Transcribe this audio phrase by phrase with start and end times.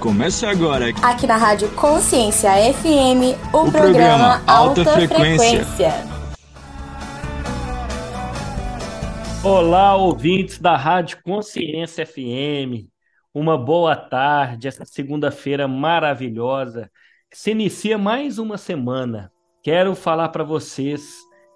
[0.00, 0.90] Começa agora.
[1.02, 5.64] Aqui na Rádio Consciência FM, o, o programa, programa Alta, Alta Frequência.
[5.64, 5.92] Frequência.
[9.42, 12.86] Olá, ouvintes da Rádio Consciência FM.
[13.34, 16.88] Uma boa tarde, essa segunda-feira maravilhosa.
[17.32, 19.32] Se inicia mais uma semana.
[19.64, 21.12] Quero falar para vocês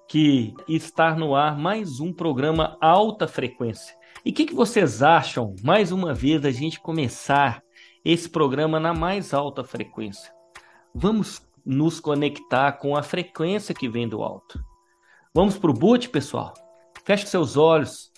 [0.08, 3.94] que está no ar mais um programa Alta Frequência.
[4.24, 7.62] E o que, que vocês acham, mais uma vez, da gente começar
[8.04, 10.32] esse programa na mais alta frequência.
[10.94, 14.62] Vamos nos conectar com a frequência que vem do alto.
[15.34, 16.52] Vamos para o boot, pessoal?
[17.04, 18.10] Feche seus olhos.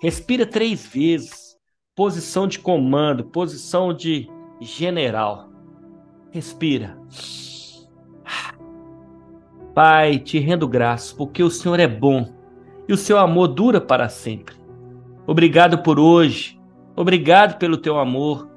[0.00, 1.56] Respira três vezes.
[1.94, 4.30] Posição de comando, posição de
[4.60, 5.50] general.
[6.30, 6.96] Respira.
[9.74, 12.32] Pai, te rendo graças, porque o Senhor é bom
[12.88, 14.56] e o seu amor dura para sempre.
[15.26, 16.58] Obrigado por hoje.
[16.96, 18.47] Obrigado pelo teu amor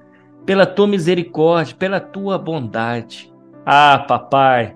[0.46, 3.32] pela tua misericórdia, pela tua bondade.
[3.66, 4.76] Ah, papai,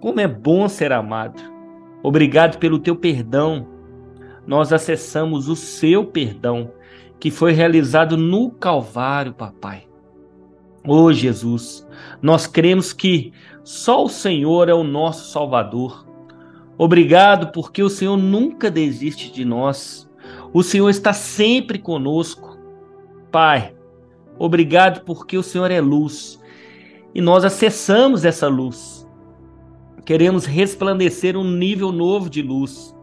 [0.00, 1.40] como é bom ser amado.
[2.02, 3.66] Obrigado pelo teu perdão.
[4.46, 6.70] Nós acessamos o seu perdão,
[7.18, 9.86] que foi realizado no Calvário, papai.
[10.86, 11.86] Oh, Jesus,
[12.22, 13.32] nós cremos que
[13.64, 16.06] só o Senhor é o nosso Salvador.
[16.78, 20.08] Obrigado porque o Senhor nunca desiste de nós.
[20.52, 22.56] O Senhor está sempre conosco.
[23.32, 23.74] Pai,
[24.38, 26.40] Obrigado porque o Senhor é luz
[27.14, 29.08] e nós acessamos essa luz.
[30.04, 32.94] Queremos resplandecer um nível novo de luz.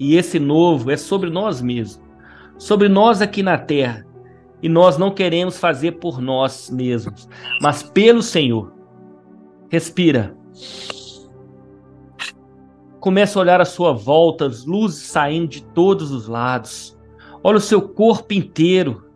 [0.00, 2.00] E esse novo é sobre nós mesmos,
[2.56, 4.06] sobre nós aqui na terra.
[4.62, 7.28] E nós não queremos fazer por nós mesmos,
[7.60, 8.72] mas pelo Senhor.
[9.68, 10.34] Respira.
[12.98, 16.98] Começa a olhar à sua volta, as luzes saindo de todos os lados.
[17.44, 19.07] Olha o seu corpo inteiro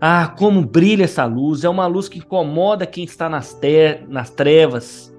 [0.00, 1.64] ah, como brilha essa luz!
[1.64, 3.58] É uma luz que incomoda quem está nas,
[4.08, 5.14] nas trevas.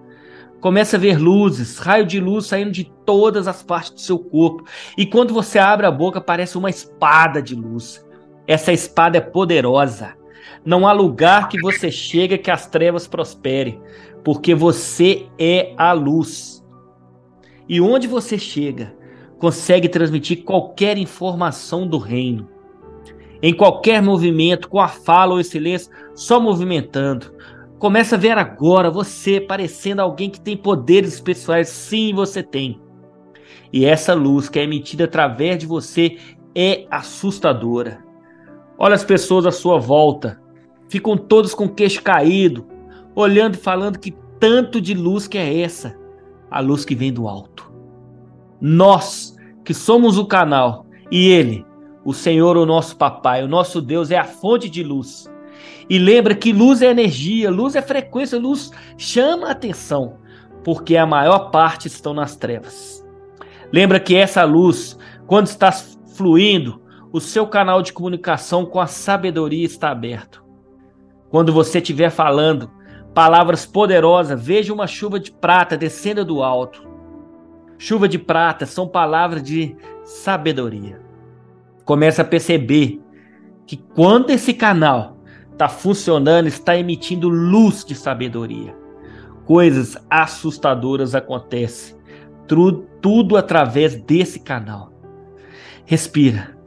[0.59, 4.63] Começa a ver luzes, raio de luz saindo de todas as partes do seu corpo.
[4.97, 8.05] E quando você abre a boca, parece uma espada de luz.
[8.47, 10.15] Essa espada é poderosa.
[10.65, 13.81] Não há lugar que você chega que as trevas prosperem,
[14.23, 16.63] porque você é a luz.
[17.69, 18.95] E onde você chega,
[19.39, 22.56] consegue transmitir qualquer informação do reino
[23.41, 27.33] em qualquer movimento, com a fala ou em silêncio, só movimentando.
[27.79, 31.69] Começa a ver agora você parecendo alguém que tem poderes pessoais.
[31.69, 32.81] Sim, você tem.
[33.71, 36.17] E essa luz que é emitida através de você
[36.55, 38.03] é assustadora.
[38.79, 40.41] Olha as pessoas à sua volta.
[40.89, 42.65] Ficam todos com o queixo caído,
[43.13, 45.95] olhando e falando que tanto de luz que é essa.
[46.49, 47.71] A luz que vem do alto.
[48.59, 51.65] Nós, que somos o canal, e ele,
[52.07, 55.29] o Senhor, o nosso papai, o nosso Deus é a fonte de luz.
[55.89, 60.15] E lembra que luz é energia, luz é frequência, luz chama a atenção,
[60.63, 63.05] porque a maior parte estão nas trevas.
[63.73, 64.97] Lembra que essa luz,
[65.27, 66.81] quando está fluindo,
[67.11, 70.41] o seu canal de comunicação com a sabedoria está aberto.
[71.29, 72.71] Quando você estiver falando
[73.13, 76.87] palavras poderosas, veja uma chuva de prata descendo do alto.
[77.77, 79.75] Chuva de prata são palavras de
[80.05, 81.05] sabedoria
[81.87, 83.01] começa a perceber
[83.65, 85.17] que quando esse canal
[85.53, 88.75] está funcionando, está emitindo luz de sabedoria.
[89.45, 91.95] Coisas assustadoras acontecem.
[92.45, 94.91] Tudo, tudo através desse canal.
[95.85, 96.57] Respira.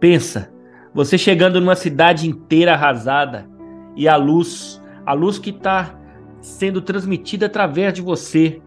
[0.00, 0.50] Pensa,
[0.94, 3.46] você chegando numa cidade inteira arrasada
[3.94, 5.94] e a luz, a luz que está
[6.40, 8.62] sendo transmitida através de você,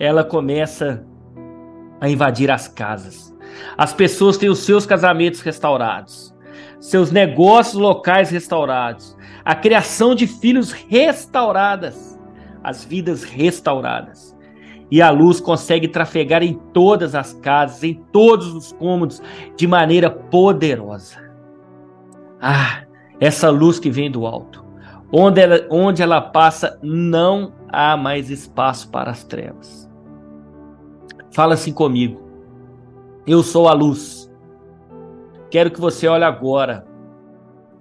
[0.00, 1.06] ela começa
[2.00, 3.34] a invadir as casas.
[3.76, 6.34] As pessoas têm os seus casamentos restaurados,
[6.80, 12.18] seus negócios locais restaurados, a criação de filhos restauradas,
[12.62, 14.36] as vidas restauradas.
[14.90, 19.20] E a luz consegue trafegar em todas as casas, em todos os cômodos,
[19.56, 21.18] de maneira poderosa.
[22.40, 22.82] Ah,
[23.20, 24.64] essa luz que vem do alto.
[25.12, 29.85] Onde ela, onde ela passa, não há mais espaço para as trevas.
[31.36, 32.22] Fala assim comigo.
[33.26, 34.32] Eu sou a luz.
[35.50, 36.86] Quero que você olhe agora.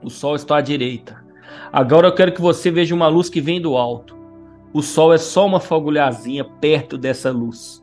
[0.04, 1.24] O sol está à direita.
[1.72, 4.14] Agora eu quero que você veja uma luz que vem do alto.
[4.74, 7.82] O sol é só uma fagulhazinha perto dessa luz.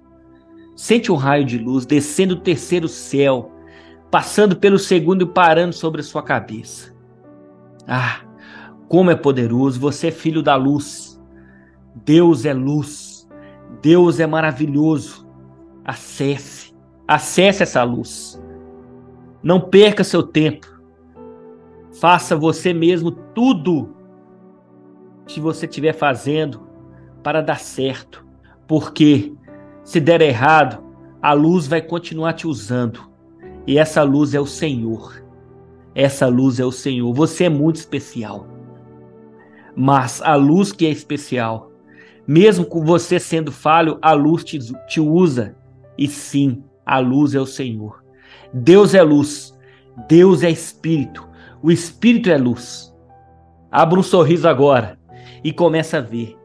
[0.77, 3.51] Sente um raio de luz descendo do terceiro céu,
[4.11, 6.95] passando pelo segundo e parando sobre a sua cabeça.
[7.89, 8.21] Ah,
[8.89, 9.81] como é poderoso!
[9.81, 11.19] Você é filho da luz.
[11.95, 13.27] Deus é luz.
[13.81, 15.22] Deus é maravilhoso.
[15.85, 16.75] Acesse,
[17.07, 18.41] acesse essa luz.
[19.43, 20.67] Não perca seu tempo.
[22.01, 23.95] Faça você mesmo tudo
[25.27, 26.67] que você estiver fazendo
[27.23, 28.27] para dar certo,
[28.67, 29.33] porque
[29.85, 30.83] se der errado,
[31.21, 33.01] a luz vai continuar te usando.
[33.67, 35.23] E essa luz é o Senhor.
[35.95, 37.13] Essa luz é o Senhor.
[37.13, 38.47] Você é muito especial.
[39.77, 41.71] Mas a luz que é especial,
[42.27, 45.57] mesmo com você sendo falho, a luz te, te usa.
[46.03, 48.03] E sim, a luz é o Senhor.
[48.53, 49.57] Deus é luz.
[50.09, 51.29] Deus é espírito.
[51.63, 52.93] O espírito é luz.
[53.71, 54.99] Abra um sorriso agora
[55.45, 56.37] e começa a ver.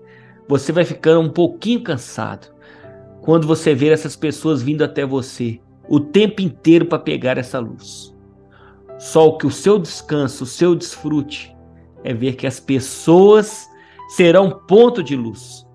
[0.47, 2.53] Você vai ficando um pouquinho cansado
[3.23, 5.59] quando você ver essas pessoas vindo até você
[5.89, 8.15] o tempo inteiro para pegar essa luz.
[8.99, 11.57] Só o que o seu descanso, o seu desfrute
[12.03, 13.67] é ver que as pessoas
[14.09, 15.65] serão ponto de luz,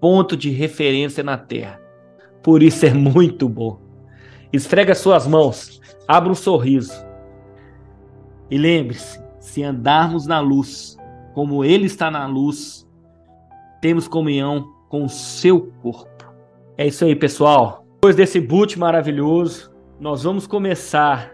[0.00, 1.81] ponto de referência na terra.
[2.42, 3.78] Por isso é muito bom.
[4.52, 6.92] Esfrega suas mãos, abra um sorriso.
[8.50, 10.98] E lembre-se, se andarmos na luz,
[11.34, 12.86] como ele está na luz,
[13.80, 16.32] temos comunhão com o seu corpo.
[16.76, 17.86] É isso aí, pessoal.
[17.94, 21.32] Depois desse boot maravilhoso, nós vamos começar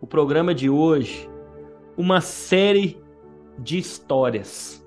[0.00, 1.30] o programa de hoje
[1.96, 3.00] uma série
[3.58, 4.84] de histórias.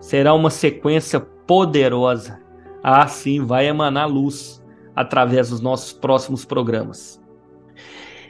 [0.00, 2.40] Será uma sequência poderosa.
[2.82, 4.59] Ah, sim, vai emanar luz
[5.00, 7.20] através dos nossos próximos programas.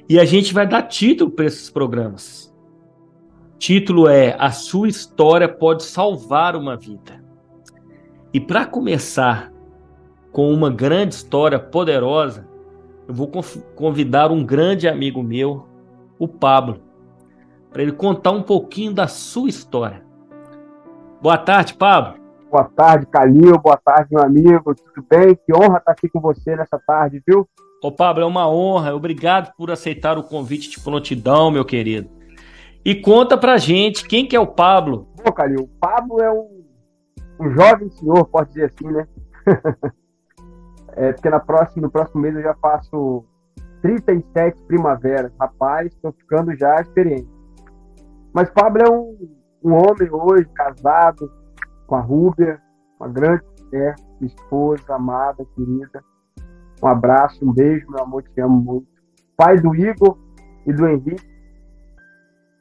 [0.08, 2.52] E a gente vai dar título para esses programas.
[3.58, 7.22] Título é A Sua História Pode Salvar uma Vida.
[8.32, 9.52] E para começar
[10.32, 12.48] com uma grande história poderosa,
[13.06, 13.30] eu vou
[13.74, 15.66] convidar um grande amigo meu,
[16.18, 16.80] o Pablo,
[17.72, 20.04] para ele contar um pouquinho da sua história.
[21.20, 22.19] Boa tarde, Pablo.
[22.50, 23.56] Boa tarde, Calil.
[23.60, 24.74] Boa tarde, meu amigo.
[24.74, 25.36] Tudo bem?
[25.36, 27.48] Que honra estar aqui com você nessa tarde, viu?
[27.80, 28.92] Ô, Pablo, é uma honra.
[28.92, 32.10] Obrigado por aceitar o convite de prontidão, meu querido.
[32.84, 35.06] E conta pra gente quem que é o Pablo.
[35.24, 36.64] Bom, Calil, o Pablo é um,
[37.38, 39.06] um jovem senhor, pode dizer assim, né?
[40.96, 43.24] É, porque na próxima, no próximo mês eu já faço
[43.80, 45.30] 37 primaveras.
[45.40, 47.28] Rapaz, estou ficando já experiente.
[48.34, 49.16] Mas Pablo é um,
[49.62, 51.30] um homem hoje, casado
[51.90, 52.62] com a Rúbia,
[53.00, 56.00] uma grande mulher, esposa, amada, querida.
[56.80, 58.86] Um abraço, um beijo, meu amor, te amo muito.
[59.36, 60.16] Pai do Igor
[60.64, 61.28] e do Henrique.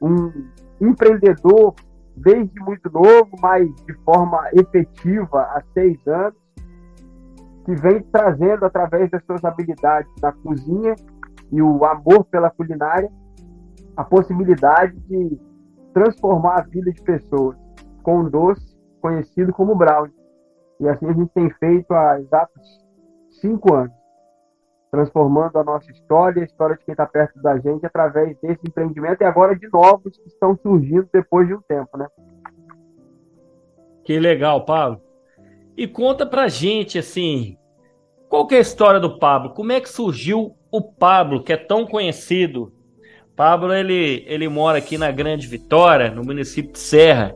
[0.02, 0.32] Um
[0.80, 1.76] empreendedor
[2.16, 6.34] desde muito novo, mas de forma efetiva há seis anos
[7.64, 10.96] que vem trazendo através das suas habilidades na cozinha
[11.52, 13.08] e o amor pela culinária
[13.96, 15.38] a possibilidade de
[15.94, 17.56] transformar a vida de pessoas
[18.02, 18.69] com doce
[19.00, 20.14] conhecido como brownie.
[20.78, 22.80] E assim a gente tem feito há exatos
[23.40, 23.94] cinco anos,
[24.90, 29.22] transformando a nossa história, a história de quem está perto da gente, através desse empreendimento
[29.22, 32.06] e agora de novos que estão surgindo depois de um tempo, né?
[34.04, 35.00] Que legal, Paulo.
[35.76, 37.56] E conta pra gente, assim,
[38.28, 39.50] qual que é a história do Pablo?
[39.50, 42.72] Como é que surgiu o Pablo, que é tão conhecido?
[43.36, 47.34] Pablo, ele, ele mora aqui na Grande Vitória, no município de Serra.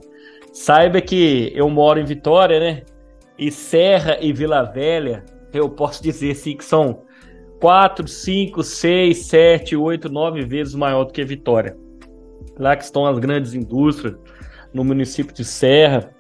[0.54, 2.82] Saiba que eu moro em Vitória, né?
[3.36, 7.02] E Serra e Vila Velha, eu posso dizer assim que são
[7.60, 11.76] quatro, cinco, seis, sete, oito, nove vezes maior do que Vitória.
[12.56, 14.16] Lá que estão as grandes indústrias,
[14.72, 16.14] no município de Serra.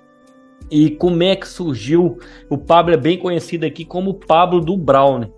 [0.68, 2.18] E como é que surgiu?
[2.50, 5.20] O Pablo é bem conhecido aqui como Pablo do Brown.
[5.20, 5.30] Né?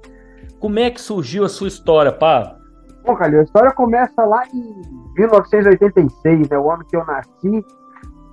[0.59, 2.57] Como é que surgiu a sua história, Pablo?
[3.05, 4.73] Bom, Calil, a história começa lá em
[5.19, 6.59] 1986, é né?
[6.59, 7.62] o ano que eu nasci,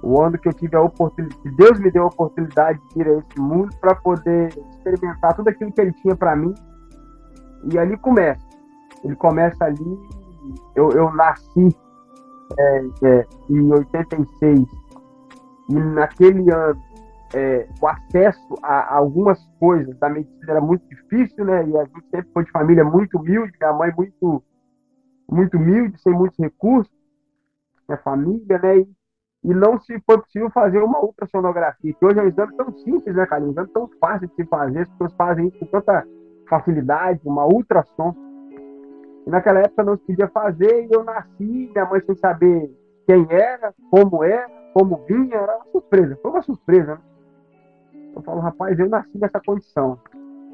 [0.03, 3.07] o ano que eu tive a oportunidade, que Deus me deu a oportunidade de ir
[3.07, 6.53] a esse mundo para poder experimentar tudo aquilo que Ele tinha para mim.
[7.71, 8.45] E ali começa.
[9.03, 9.99] Ele começa ali.
[10.75, 11.69] Eu, eu nasci
[12.59, 14.67] é, é, em 86
[15.69, 16.81] e naquele ano,
[17.33, 21.65] é, o acesso a, algumas coisas da medicina era muito difícil, né?
[21.67, 24.43] E a gente sempre foi de família muito humilde, minha mãe muito,
[25.29, 26.93] muito humilde, sem muitos recursos,
[27.87, 28.79] minha família, né?
[28.79, 28.89] E,
[29.43, 33.15] e não se foi possível fazer uma ultrassonografia, que hoje é um exame tão simples,
[33.15, 33.43] né, cara?
[33.43, 36.07] Um exame tão fácil de se fazer, as pessoas fazem isso com tanta
[36.49, 38.15] facilidade, uma ultrassom.
[39.25, 42.71] E naquela época não se podia fazer, e eu nasci, minha mãe sem saber
[43.05, 46.17] quem era, como era, como vinha, era uma surpresa.
[46.21, 47.01] Foi uma surpresa, né?
[48.15, 49.99] Eu falo, rapaz, eu nasci nessa condição.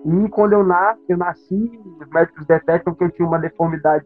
[0.06, 4.06] E quando eu nasci, eu nasci, os médicos detectam que eu tinha uma deformidade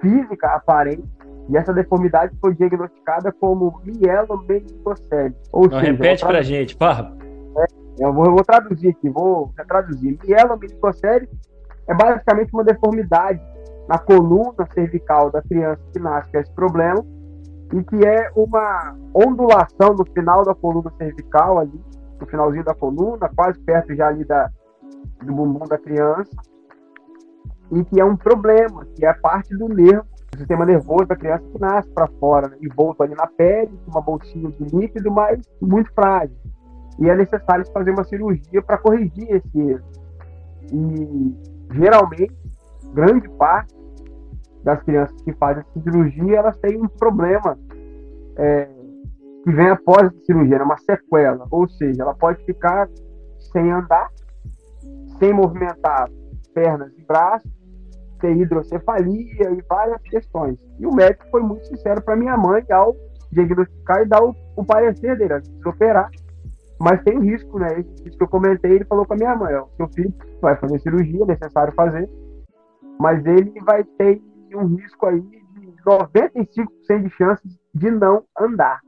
[0.00, 1.08] física aparente,
[1.48, 5.34] e essa deformidade foi diagnosticada como mielomeningocele.
[5.52, 7.16] Ou seja, repete pra gente, Pablo.
[7.58, 7.66] É,
[8.04, 10.18] eu, vou, eu vou traduzir aqui, vou traduzir.
[10.24, 11.28] Mielomeningocele
[11.88, 13.40] é basicamente uma deformidade
[13.88, 17.04] na coluna cervical da criança que nasce com esse problema,
[17.72, 21.80] e que é uma ondulação no final da coluna cervical ali,
[22.20, 24.50] no finalzinho da coluna, quase perto já ali da,
[25.22, 26.30] do bumbum da criança,
[27.72, 31.44] e que é um problema, que é parte do nervo, do sistema nervoso da criança
[31.52, 35.92] que nasce para fora, né, envolto ali na pele, uma bolsinha de líquido, mas muito
[35.92, 36.36] frágil.
[36.98, 39.84] E é necessário fazer uma cirurgia para corrigir esse erro.
[40.72, 41.36] E
[41.74, 42.34] geralmente,
[42.94, 43.74] grande parte
[44.64, 47.58] das crianças que fazem essa cirurgia, elas têm um problema
[48.36, 48.68] é,
[49.44, 50.64] que vem após a cirurgia, né?
[50.64, 51.46] uma sequela.
[51.50, 52.88] Ou seja, ela pode ficar
[53.52, 54.08] sem andar,
[55.18, 56.08] sem movimentar
[56.54, 57.50] pernas e braços,
[58.22, 60.56] ter hidrocefalia e várias questões.
[60.78, 62.96] E o médico foi muito sincero para minha mãe ao
[63.32, 66.08] diagnosticar e dar o, o parecer dele, de operar.
[66.80, 67.84] Mas tem risco, né?
[68.06, 70.78] Isso que eu comentei, ele falou com a minha mãe: o seu filho vai fazer
[70.80, 72.08] cirurgia, é necessário fazer,
[72.98, 74.22] mas ele vai ter
[74.54, 78.80] um risco aí de 95% de chances de não andar.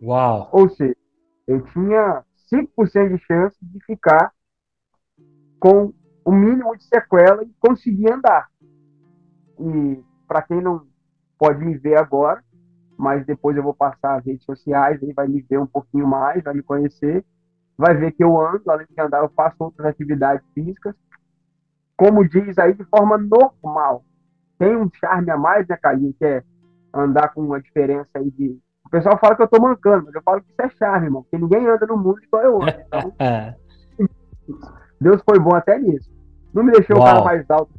[0.00, 0.48] Uau!
[0.52, 0.96] Ou seja,
[1.46, 4.32] eu tinha 5% de chance de ficar
[5.58, 5.92] com
[6.24, 8.51] o mínimo de sequela e conseguir andar.
[9.62, 10.82] E para quem não
[11.38, 12.42] pode me ver agora,
[12.96, 16.42] mas depois eu vou passar as redes sociais, ele vai me ver um pouquinho mais,
[16.42, 17.24] vai me conhecer,
[17.76, 20.94] vai ver que eu ando, além de andar, eu faço outras atividades físicas,
[21.96, 24.04] como diz aí, de forma normal.
[24.58, 26.42] Tem um charme a mais, né, Carlinhos, que é
[26.92, 28.58] andar com uma diferença aí de.
[28.84, 31.22] O pessoal fala que eu tô mancando, mas eu falo que isso é charme, irmão,
[31.22, 32.74] porque ninguém anda no mundo igual eu ando.
[32.86, 33.14] Então,
[35.00, 36.10] Deus foi bom até nisso.
[36.52, 37.04] Não me deixou Uau.
[37.04, 37.72] o cara mais alto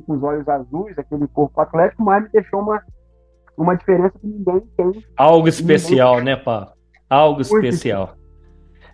[0.00, 2.82] com os olhos azuis, aquele corpo atlético, mas me deixou uma,
[3.56, 5.04] uma diferença que ninguém tem.
[5.16, 6.36] Algo especial, ninguém...
[6.36, 6.72] né, pá?
[7.10, 8.16] Algo Muito especial.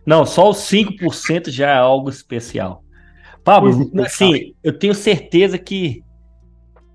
[0.05, 2.83] Não, só os 5% já é algo especial.
[3.45, 3.71] Pablo,
[4.03, 6.03] assim, eu tenho certeza que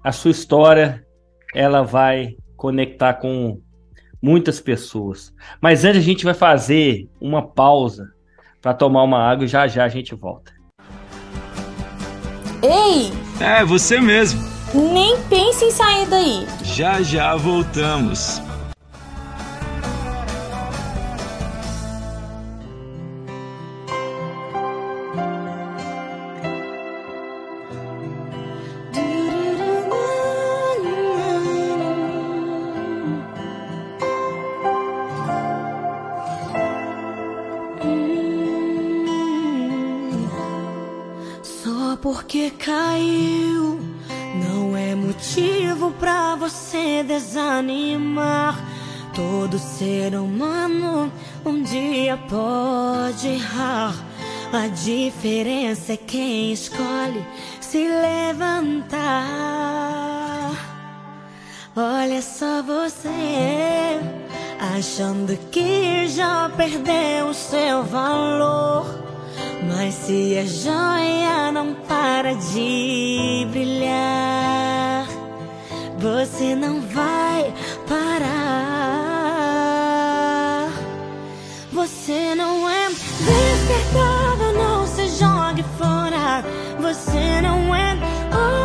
[0.04, 1.06] a sua história
[1.56, 3.62] ela vai conectar com
[4.22, 5.34] muitas pessoas.
[5.62, 8.08] Mas antes a gente vai fazer uma pausa
[8.62, 10.52] para tomar uma água e já já a gente volta.
[12.64, 13.12] Ei!
[13.44, 14.42] É, você mesmo.
[14.74, 16.48] Nem pense em sair daí.
[16.64, 18.42] Já já voltamos.
[49.78, 51.12] Ser humano
[51.44, 53.96] um dia pode errar.
[54.52, 57.26] A diferença é quem escolhe
[57.60, 59.02] se levantar.
[61.76, 64.00] Olha só você
[64.78, 68.86] achando que já perdeu o seu valor.
[69.68, 75.08] Mas se a joia não para de brilhar,
[75.98, 77.52] você não vai
[81.84, 86.42] Você não é despertável, não se jogue fora.
[86.80, 87.98] Você não é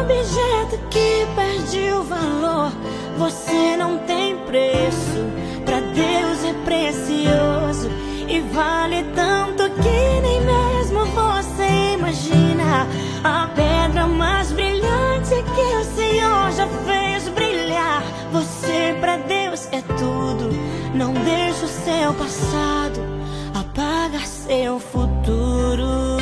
[0.00, 2.70] objeto que perde o valor.
[3.18, 5.18] Você não tem preço,
[5.64, 7.90] para Deus é precioso
[8.28, 12.86] e vale tanto que nem mesmo você imagina.
[13.24, 18.00] A pedra mais brilhante que o Senhor já fez brilhar.
[18.30, 20.50] Você para Deus é tudo.
[20.94, 22.77] Não deixe o passado apagar
[24.48, 26.18] seu futuro.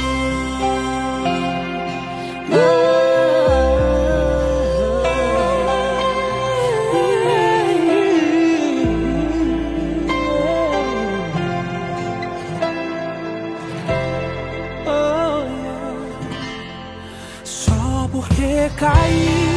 [18.77, 19.57] cair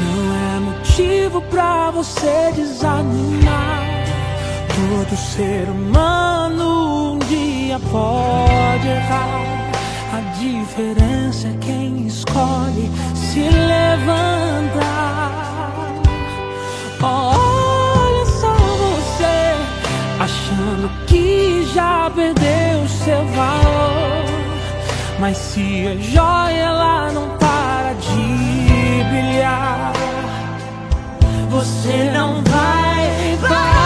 [0.00, 3.80] não é motivo pra você desanimar.
[4.68, 6.89] Todo ser humano um
[7.70, 9.70] dia pode errar.
[10.12, 15.30] A diferença é quem escolhe se levantar.
[17.00, 19.54] Olha só você
[20.18, 24.24] achando que já perdeu seu valor.
[25.20, 27.28] Mas se a joia ela não
[28.00, 29.92] de brilhar.
[31.50, 33.79] Você não vai parar.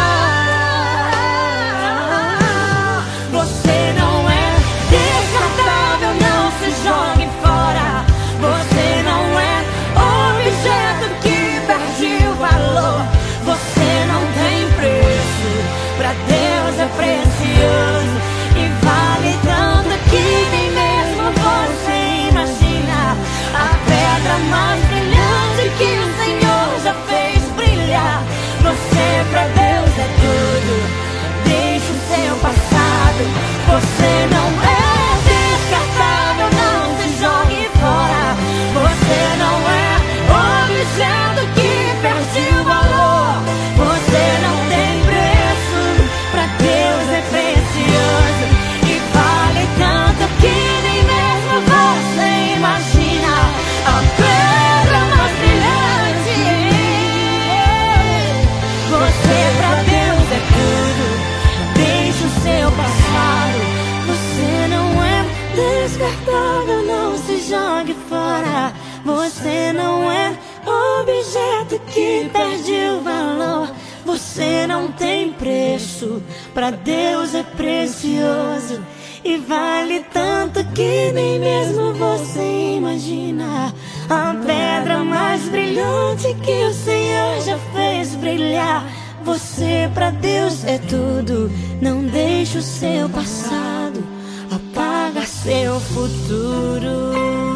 [76.54, 78.80] Para Deus é precioso.
[79.24, 83.74] E vale tanto que nem mesmo você imagina.
[84.08, 88.86] A pedra mais brilhante que o Senhor já fez brilhar.
[89.24, 91.50] Você para Deus é tudo.
[91.80, 94.04] Não deixe o seu passado
[94.50, 97.53] apagar seu futuro.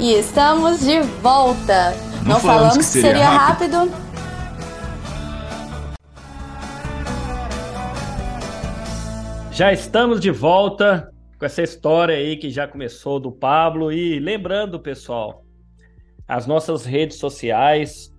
[0.00, 1.90] E estamos de volta.
[2.22, 3.76] Não, Não falamos, falamos, que seria, seria rápido.
[3.76, 4.10] rápido.
[9.52, 13.92] Já estamos de volta com essa história aí que já começou do Pablo.
[13.92, 15.44] E lembrando, pessoal,
[16.26, 18.10] as nossas redes sociais,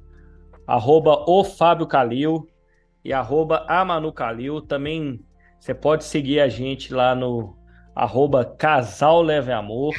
[0.68, 2.48] arroba o Fábio Calil
[3.04, 4.62] e arroba a Manu Calil.
[4.62, 5.20] Também
[5.60, 7.58] você pode seguir a gente lá no
[7.96, 9.96] arroba Casal Leve Amor.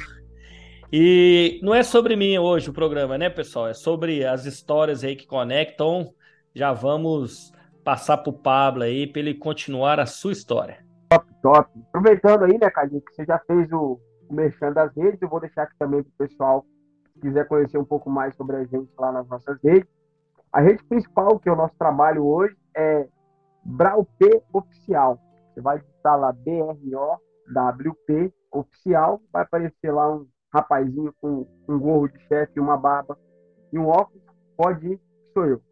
[0.95, 3.67] E não é sobre mim hoje o programa, né, pessoal?
[3.67, 6.13] É sobre as histórias aí que conectam.
[6.55, 7.51] Já vamos
[7.83, 10.85] passar para o Pablo aí para ele continuar a sua história.
[11.09, 11.71] Top, top.
[11.89, 15.41] Aproveitando aí, né, Cadinho, que você já fez o, o merchan das redes, eu vou
[15.41, 16.67] deixar aqui também para o pessoal
[17.15, 19.89] que quiser conhecer um pouco mais sobre a gente lá nas nossas redes.
[20.53, 23.09] A rede principal, que é o nosso trabalho hoje, é
[23.65, 24.21] Braup
[24.53, 25.19] Oficial.
[25.55, 32.19] Você vai digitar lá B-R-O-W-P Oficial, vai aparecer lá um rapazinho com um gorro de
[32.27, 33.19] chefe, uma barba
[33.73, 34.23] e um óculos,
[34.57, 35.01] pode ir,
[35.33, 35.63] sou eu.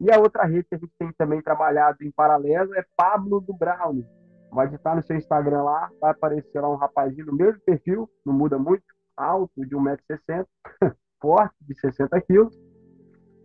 [0.00, 3.54] E a outra rede que a gente tem também trabalhado em paralelo é Pablo do
[3.54, 4.02] Brown.
[4.50, 8.32] Vai digitar no seu Instagram lá, vai aparecer lá um rapazinho do mesmo perfil, não
[8.32, 8.84] muda muito,
[9.16, 10.46] alto, de 1,60m,
[11.20, 12.54] forte, de 60 quilos.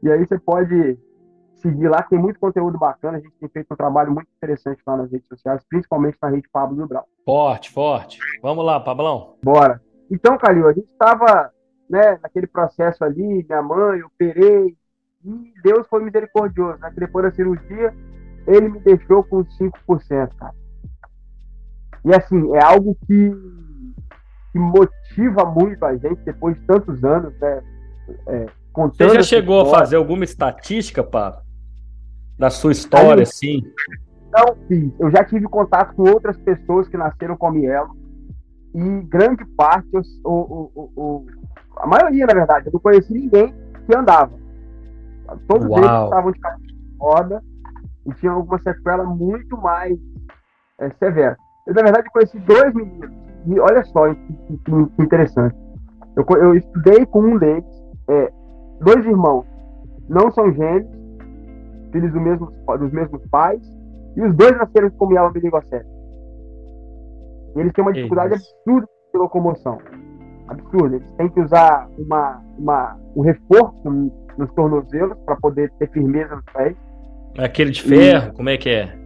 [0.04, 0.98] E aí você pode
[1.56, 4.98] seguir lá, tem muito conteúdo bacana, a gente tem feito um trabalho muito interessante lá
[4.98, 7.04] nas redes sociais, principalmente na rede Pablo do Brown.
[7.24, 8.20] Forte, forte.
[8.42, 9.38] Vamos lá, Pablão.
[9.44, 9.82] Bora.
[10.12, 11.50] Então, Calil, a gente estava
[11.90, 14.76] né, naquele processo ali, minha mãe, operei,
[15.24, 16.92] e Deus foi misericordioso, né?
[16.92, 17.96] Que depois da cirurgia,
[18.46, 20.54] ele me deixou com 5%, cara.
[22.04, 23.32] E assim, é algo que,
[24.52, 27.64] que motiva muito a gente depois de tantos anos, né?
[28.28, 28.46] É,
[28.76, 29.78] Você já chegou história.
[29.78, 31.42] a fazer alguma estatística, Pablo?
[32.38, 33.62] Da sua história, Aí, assim?
[34.32, 34.92] Não fiz.
[35.00, 38.01] Eu já tive contato com outras pessoas que nasceram com mielo
[38.74, 39.90] e grande parte,
[40.24, 41.26] o, o,
[41.78, 43.54] a maioria, na verdade, eu não conheci ninguém
[43.86, 44.32] que andava.
[45.48, 45.80] Todos Uau.
[45.80, 47.44] eles estavam de cadeira de roda
[48.06, 49.98] e tinham alguma sequela muito mais
[50.80, 51.38] é, severa.
[51.68, 53.12] Eu, na verdade, conheci dois meninos.
[53.46, 55.56] E olha só que, que, que interessante.
[56.16, 57.66] Eu, eu, estudei com um deles,
[58.08, 58.32] é,
[58.82, 59.46] dois irmãos,
[60.10, 60.90] não são gêmeos,
[61.92, 63.62] filhos do mesmo, dos mesmos pais,
[64.16, 65.86] e os dois nasceram com miela meningocele.
[67.56, 69.78] E eles têm uma dificuldade absurda de locomoção.
[70.48, 70.96] Absurda.
[70.96, 73.90] Eles têm que usar uma, uma, um reforço
[74.38, 76.76] nos tornozelos para poder ter firmeza nos pés.
[77.36, 78.30] É aquele de ferro?
[78.30, 78.98] E, como é que é?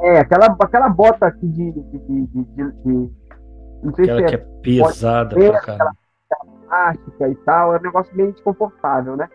[0.00, 1.72] É, aquela, aquela bota aqui de.
[1.72, 3.10] de, de, de, de
[3.82, 5.96] não sei aquela se é, que é pesada ser, pra caramba.
[6.66, 9.28] plástica e tal, é um negócio bem desconfortável, né?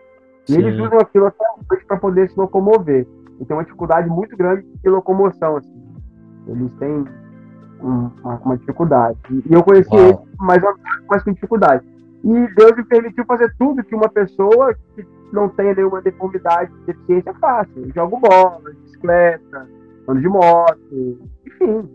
[0.48, 0.58] E Sim.
[0.58, 3.06] eles usam aquilo até hoje para poder se locomover.
[3.40, 5.86] E tem uma dificuldade muito grande de locomoção, assim.
[6.46, 7.04] Eles têm
[7.80, 9.18] uma, uma dificuldade.
[9.30, 10.00] E eu conheci Uau.
[10.00, 10.62] ele mais
[11.08, 11.84] mas com dificuldade.
[12.24, 17.34] E Deus me permitiu fazer tudo que uma pessoa que não tenha nenhuma deformidade, deficiência
[17.34, 17.68] faz.
[17.76, 19.68] Eu jogo bola, bicicleta,
[20.08, 21.88] ando de moto, enfim.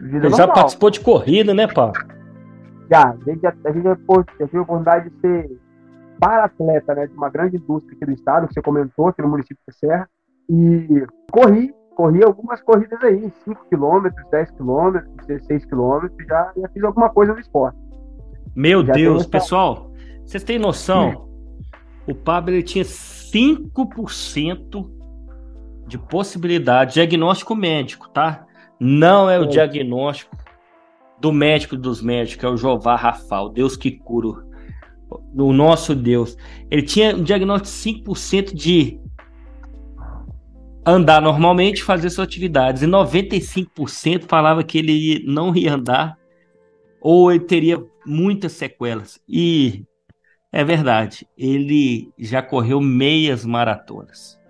[0.00, 1.92] Ele já participou de corrida, né, pá?
[2.90, 3.96] Já, a gente já, a gente já,
[4.38, 5.58] teve a oportunidade de ser
[6.20, 9.62] para-atleta né, de uma grande indústria aqui do estado, que você comentou, aqui no município
[9.68, 10.08] de Serra,
[10.48, 16.84] e corri corri algumas corridas aí, 5 km, 10 km, 16 km, já, já fiz
[16.84, 17.76] alguma coisa no esporte.
[18.54, 19.90] Meu já Deus, pessoal,
[20.24, 21.28] vocês têm noção?
[22.06, 24.90] O Pablo ele tinha 5%
[25.86, 28.46] de possibilidade, diagnóstico médico, tá?
[28.78, 29.48] Não é o é.
[29.48, 30.36] diagnóstico
[31.20, 34.44] do médico dos médicos, é o Jová Rafal, Deus que cura.
[35.34, 36.36] O nosso Deus.
[36.70, 39.00] Ele tinha um diagnóstico de 5% de
[40.84, 42.82] andar normalmente, fazer suas atividades.
[42.82, 46.18] E 95% falava que ele não ia andar
[47.00, 49.20] ou ele teria muitas sequelas.
[49.28, 49.84] E
[50.52, 54.40] é verdade, ele já correu meias maratonas.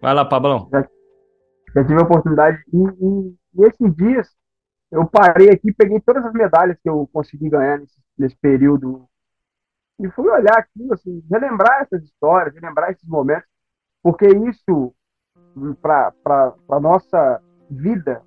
[0.00, 0.68] Vai lá, Pablão.
[0.70, 0.86] Já,
[1.74, 2.62] já tive a oportunidade.
[2.72, 4.28] E, e, e, esses dias
[4.90, 9.08] eu parei aqui, peguei todas as medalhas que eu consegui ganhar nesse, nesse período
[9.98, 13.48] E fui olhar aquilo, assim, relembrar essas histórias, relembrar esses momentos,
[14.04, 14.94] porque isso,
[15.80, 16.12] para
[16.68, 18.20] a nossa vida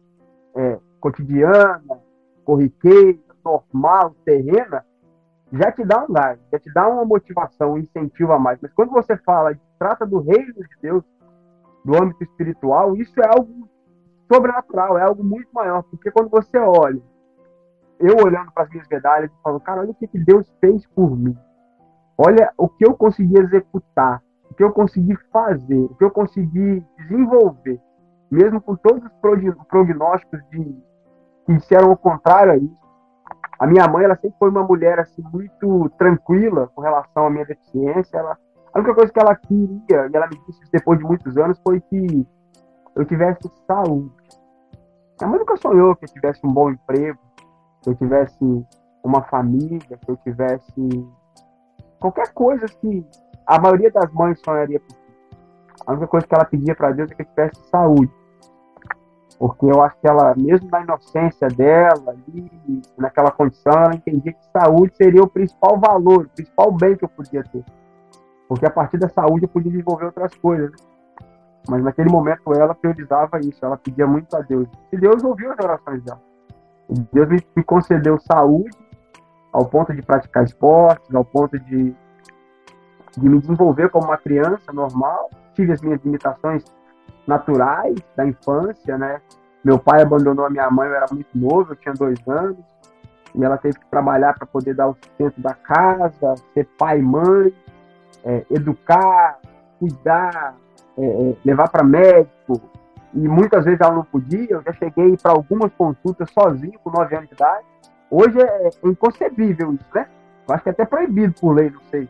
[0.55, 2.01] é, cotidiana,
[2.43, 4.83] corriqueira, normal, terrena,
[5.53, 8.59] já te dá um gás, já te dá uma motivação, um incentivo a mais.
[8.59, 11.03] Mas quando você fala, trata do reino de Deus,
[11.85, 13.69] do âmbito espiritual, isso é algo
[14.33, 17.01] sobrenatural, é algo muito maior, porque quando você olha,
[17.99, 20.87] eu olhando para as minhas medalhas e falo, cara, olha o que, que Deus fez
[20.87, 21.37] por mim.
[22.17, 26.83] Olha o que eu consegui executar, o que eu consegui fazer, o que eu consegui
[26.97, 27.79] desenvolver,
[28.31, 29.11] mesmo com todos os
[29.67, 30.75] prognósticos de,
[31.45, 32.87] que disseram o contrário a isso.
[33.59, 37.45] A minha mãe, ela sempre foi uma mulher assim muito tranquila com relação à minha
[37.45, 38.17] deficiência.
[38.17, 38.37] Ela,
[38.73, 41.81] a única coisa que ela queria, e ela me disse depois de muitos anos, foi
[41.81, 42.27] que
[42.95, 44.11] eu tivesse saúde.
[45.19, 47.17] Minha mãe nunca sonhou que eu tivesse um bom emprego,
[47.81, 48.65] que eu tivesse
[49.03, 51.07] uma família, que eu tivesse
[51.99, 53.03] qualquer coisa que
[53.47, 54.95] a maioria das mães sonharia por
[55.85, 58.11] A única coisa que ela pedia para Deus é que eu tivesse saúde.
[59.39, 64.45] Porque eu acho que ela, mesmo na inocência dela, ali, naquela condição, ela entendia que
[64.51, 67.63] saúde seria o principal valor, o principal bem que eu podia ter.
[68.49, 70.71] Porque a partir da saúde eu podia desenvolver outras coisas.
[70.71, 70.77] Né?
[71.69, 74.67] Mas naquele momento ela priorizava isso, ela pedia muito a Deus.
[74.91, 76.21] E Deus ouviu as orações dela.
[77.13, 78.75] Deus me concedeu saúde
[79.53, 81.93] ao ponto de praticar esportes, ao ponto de,
[83.17, 85.29] de me desenvolver como uma criança normal.
[85.53, 86.63] Tive as minhas limitações
[87.25, 89.19] naturais da infância, né?
[89.63, 92.57] Meu pai abandonou a minha mãe, eu era muito novo, eu tinha dois anos,
[93.35, 97.01] e ela teve que trabalhar para poder dar o sustento da casa, ser pai e
[97.01, 97.53] mãe,
[98.23, 99.39] é, educar,
[99.79, 100.55] cuidar,
[100.97, 102.61] é, é levar para médico,
[103.13, 107.15] e muitas vezes ela não podia, eu já cheguei para algumas consultas sozinho, com 9
[107.15, 107.65] anos de idade.
[108.09, 110.07] Hoje é, é inconcebível isso, né?
[110.47, 112.07] Eu acho que é até proibido por lei, não sei.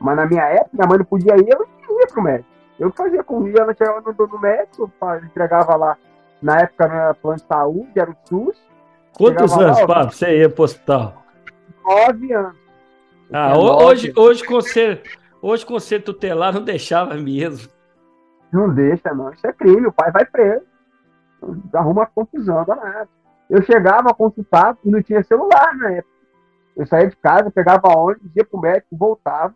[0.00, 2.48] Mas na minha época, minha mãe não podia ir, eu não ia para o médico.
[2.78, 4.90] Eu fazia comigo, ela chegava no, no médico,
[5.24, 5.96] entregava lá,
[6.42, 8.56] na época era plano de saúde, era o SUS.
[9.16, 11.24] Quantos anos, lá, Pablo, você ia para o hospital?
[11.82, 12.56] Nove anos.
[13.32, 15.02] Ah, hoje, hoje, com ser,
[15.40, 17.68] hoje com ser tutelar não deixava mesmo.
[18.52, 19.32] Não deixa, não.
[19.32, 20.64] Isso é crime, o pai vai preso.
[21.72, 23.08] Arruma confusão danada.
[23.48, 26.14] Eu chegava a consultar e não tinha celular na época.
[26.76, 29.54] Eu saía de casa, pegava ônibus, ia pro médico, voltava.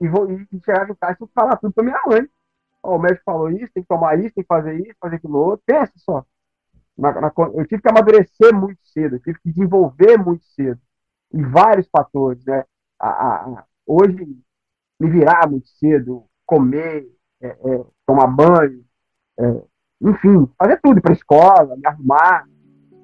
[0.00, 2.28] E, vou, e chegava em casa e falar tudo pra minha mãe.
[2.82, 5.38] Ó, o médico falou isso, tem que tomar isso, tem que fazer isso, fazer aquilo
[5.38, 5.62] outro.
[5.66, 6.24] Pensa só.
[6.96, 10.80] Na, na, eu tive que amadurecer muito cedo, eu tive que desenvolver muito cedo.
[11.32, 12.64] Em vários fatores, né?
[13.00, 14.38] A, a, a, hoje,
[15.00, 17.06] me virar muito cedo, comer,
[17.40, 18.84] é, é, tomar banho,
[19.38, 19.62] é,
[20.00, 22.46] enfim, fazer tudo para escola, me arrumar.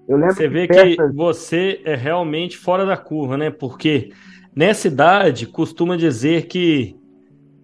[0.07, 3.51] Eu lembro você vê que, que você é realmente fora da curva, né?
[3.51, 4.13] Porque
[4.55, 6.97] nessa idade costuma dizer que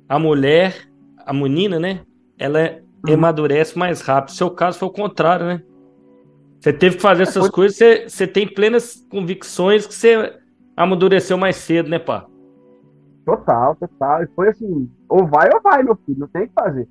[0.09, 2.01] a mulher, a menina, né?
[2.39, 3.15] Ela é, uhum.
[3.15, 4.35] amadurece mais rápido.
[4.35, 5.63] Seu caso foi o contrário, né?
[6.61, 10.39] Você teve que fazer essas coisas, você, você tem plenas convicções que você
[10.77, 12.27] amadureceu mais cedo, né, pá?
[13.25, 14.23] Total, total.
[14.23, 16.89] E foi assim, ou vai ou vai, meu filho, não tem o que fazer.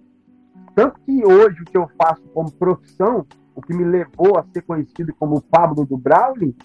[0.75, 4.62] Tanto que hoje o que eu faço como profissão, o que me levou a ser
[4.62, 6.55] conhecido como Pablo do Brownie,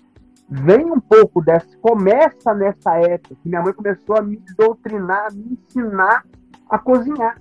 [0.51, 5.31] vem um pouco dessa, começa nessa época que minha mãe começou a me doutrinar, a
[5.31, 6.25] me ensinar
[6.69, 7.41] a cozinhar.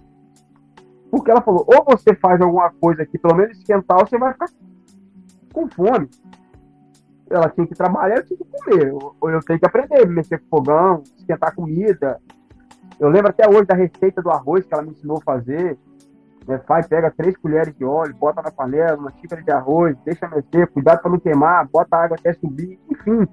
[1.10, 4.34] Porque ela falou, ou você faz alguma coisa aqui, pelo menos esquentar, ou você vai
[4.34, 4.48] ficar
[5.52, 6.08] com fome.
[7.30, 8.94] Ela tinha que trabalhar, eu tinha que comer.
[8.94, 12.22] Ou eu tenho que aprender, mexer com fogão, esquentar comida.
[13.00, 15.78] Eu lembro até hoje da receita do arroz que ela me ensinou a fazer.
[16.50, 20.28] É, faz, pega três colheres de óleo, bota na panela, uma xícara de arroz, deixa
[20.28, 23.28] mexer, cuidado para não queimar, bota água até subir, enfim.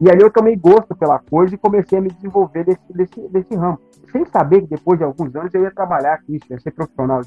[0.00, 3.54] E ali eu tomei gosto pela coisa e comecei a me desenvolver desse, desse, desse
[3.54, 3.78] ramo.
[4.10, 7.20] Sem saber que depois de alguns anos eu ia trabalhar com isso, ia ser profissional.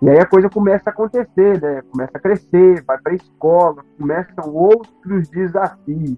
[0.00, 1.82] E aí a coisa começa a acontecer, né?
[1.90, 6.16] Começa a crescer, vai para escola, começam outros desafios.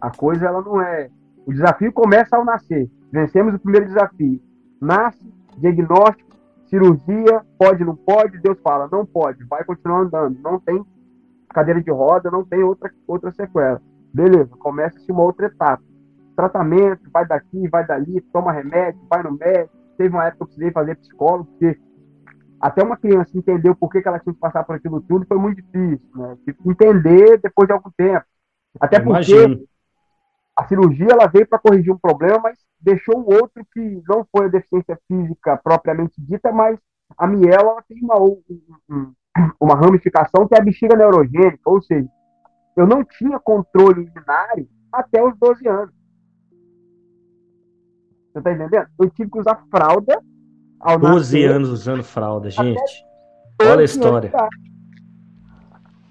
[0.00, 1.08] A coisa ela não é
[1.48, 2.90] o desafio começa ao nascer.
[3.10, 4.38] Vencemos o primeiro desafio.
[4.78, 6.27] Nasce, diagnóstico,
[6.68, 10.84] cirurgia, pode, não pode, Deus fala, não pode, vai continuar andando, não tem
[11.48, 13.80] cadeira de roda, não tem outra, outra sequela.
[14.12, 15.82] Beleza, começa-se uma outra etapa.
[16.36, 19.76] Tratamento, vai daqui, vai dali, toma remédio, vai no médico.
[19.96, 21.78] Teve uma época que eu precisei fazer psicólogo, porque
[22.60, 25.38] até uma criança entender o porquê que ela tinha que passar por aquilo tudo foi
[25.38, 26.36] muito difícil, né?
[26.64, 28.24] Entender depois de algum tempo.
[28.80, 29.66] Até porque Imagino
[30.58, 34.46] a cirurgia ela veio para corrigir um problema, mas deixou um outro que não foi
[34.46, 36.76] a deficiência física propriamente dita, mas
[37.16, 38.16] a miela tem uma,
[39.60, 42.08] uma ramificação que é a bexiga neurogênica, ou seja,
[42.76, 45.94] eu não tinha controle urinário até os 12 anos.
[48.32, 48.88] Você tá entendendo?
[49.00, 50.20] Eu tive que usar fralda.
[50.80, 53.04] Ao 12 nascer, anos usando fralda, gente.
[53.62, 54.32] Olha a história.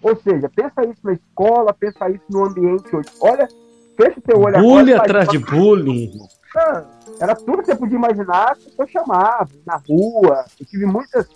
[0.01, 3.09] Ou seja, pensa isso na escola, pensa isso no ambiente hoje.
[3.21, 3.47] Olha
[3.97, 6.11] fecha o teu olho agora, atrás de bullying.
[6.55, 6.83] Ah,
[7.19, 10.45] era tudo que você podia imaginar que eu chamava, na rua.
[10.59, 11.27] Eu tive muitas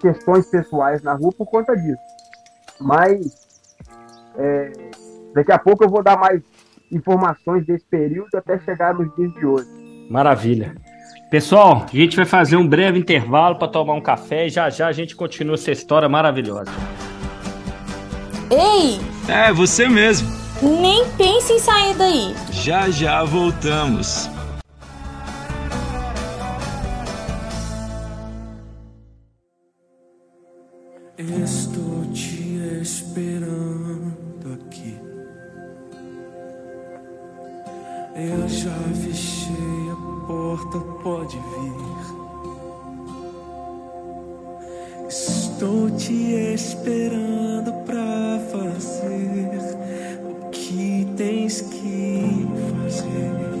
[0.00, 2.02] questões pessoais na rua por conta disso.
[2.80, 3.26] Mas
[4.36, 4.72] é,
[5.34, 6.42] daqui a pouco eu vou dar mais
[6.90, 9.68] informações desse período até chegar nos dias de hoje.
[10.10, 10.74] Maravilha.
[11.30, 14.88] Pessoal, a gente vai fazer um breve intervalo para tomar um café e já já
[14.88, 16.70] a gente continua essa história maravilhosa.
[18.50, 19.00] Ei!
[19.26, 20.41] É, você mesmo.
[20.62, 22.36] Nem pense em sair daí.
[22.52, 24.30] Já já voltamos.
[31.18, 34.96] Estou te esperando aqui.
[38.14, 39.96] Eu já fechei a
[40.28, 41.92] porta, pode vir.
[45.08, 47.81] Estou te esperando
[51.60, 52.46] que
[52.84, 53.51] fazer.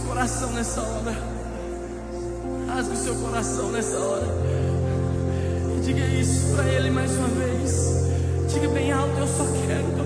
[0.00, 1.14] Coração nessa hora.
[2.68, 4.26] Rasgue o seu coração nessa hora.
[5.76, 8.52] E diga isso para Ele mais uma vez.
[8.52, 10.03] Diga bem alto: Eu só quero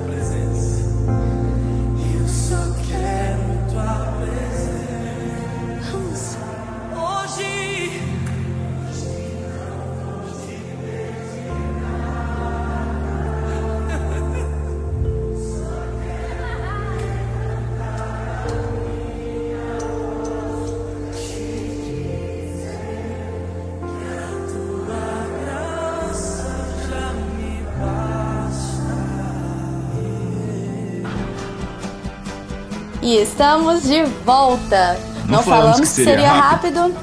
[33.08, 34.92] E estamos de volta.
[35.24, 36.80] Não, Não falamos, falamos que seria, seria rápido.
[36.80, 36.98] rápido.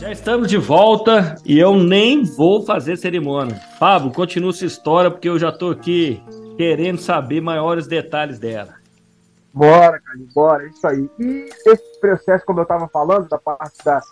[0.00, 3.60] Já estamos de volta e eu nem vou fazer cerimônia.
[3.78, 6.20] Pablo, continua sua história porque eu já estou aqui
[6.56, 8.74] querendo saber maiores detalhes dela.
[9.54, 11.08] Bora, cara, bora, isso aí.
[11.20, 14.02] E esse processo, como eu estava falando, da parte da,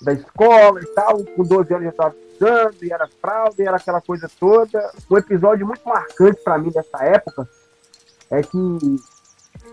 [0.00, 3.76] da escola e tal, com 12 anos eu estava estudando, e era fraude, e era
[3.76, 4.90] aquela coisa toda.
[5.10, 7.48] Um episódio muito marcante para mim dessa época
[8.30, 8.58] é que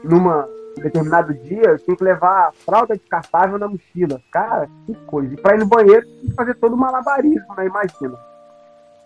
[0.04, 0.48] numa
[0.78, 4.22] um determinado dia eu tinha que levar a fralda descartável na mochila.
[4.32, 5.34] Cara, que coisa.
[5.34, 7.66] E para ir no banheiro, tinha que fazer todo o malabarismo, né?
[7.66, 8.18] Imagina.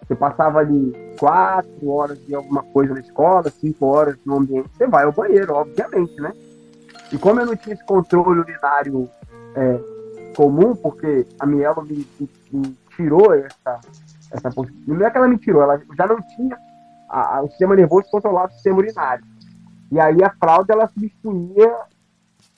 [0.06, 4.86] Você passava ali quatro horas de alguma coisa na escola, cinco horas no ambiente, você
[4.86, 6.34] vai ao banheiro, obviamente, né?
[7.10, 9.10] E como eu não tinha esse controle urinário
[9.56, 9.80] é,
[10.36, 13.80] comum, porque a Mielo me, me, me, tirou essa,
[14.32, 15.00] essa possibilidade.
[15.00, 16.58] Não é que ela me tirou, ela já não tinha
[17.10, 19.26] a, a, o sistema nervoso controlado o sistema urinário.
[19.92, 21.86] E aí a fralda ela substituía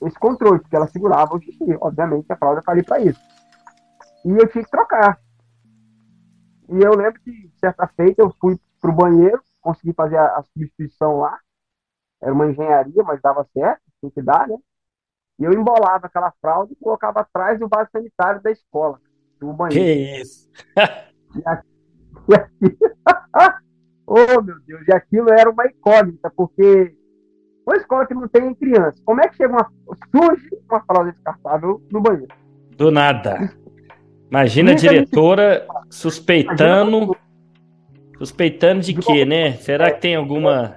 [0.02, 1.76] esse controle, porque ela segurava o xixi.
[1.80, 3.20] Obviamente a fralda ali para isso.
[4.24, 5.20] E eu tinha que trocar.
[6.68, 11.18] E eu lembro que, certa feita, eu fui pro banheiro, consegui fazer a, a substituição
[11.18, 11.38] lá.
[12.20, 14.56] Era uma engenharia, mas dava certo, tinha que dar, né?
[15.38, 18.98] E eu embolava aquela fralda e colocava atrás do vaso sanitário da escola,
[19.40, 19.84] do banheiro.
[19.84, 20.48] Que isso?
[21.34, 21.42] e
[24.06, 26.94] oh, meu Deus, e aquilo era uma incógnita, porque
[27.66, 29.70] uma escola que não tem criança, como é que chega uma,
[30.14, 32.32] surge uma fralda descartável no banheiro?
[32.76, 33.52] Do nada.
[34.30, 37.16] Imagina a diretora suspeitando.
[38.18, 39.52] Suspeitando de quê, né?
[39.52, 40.76] Será que tem alguma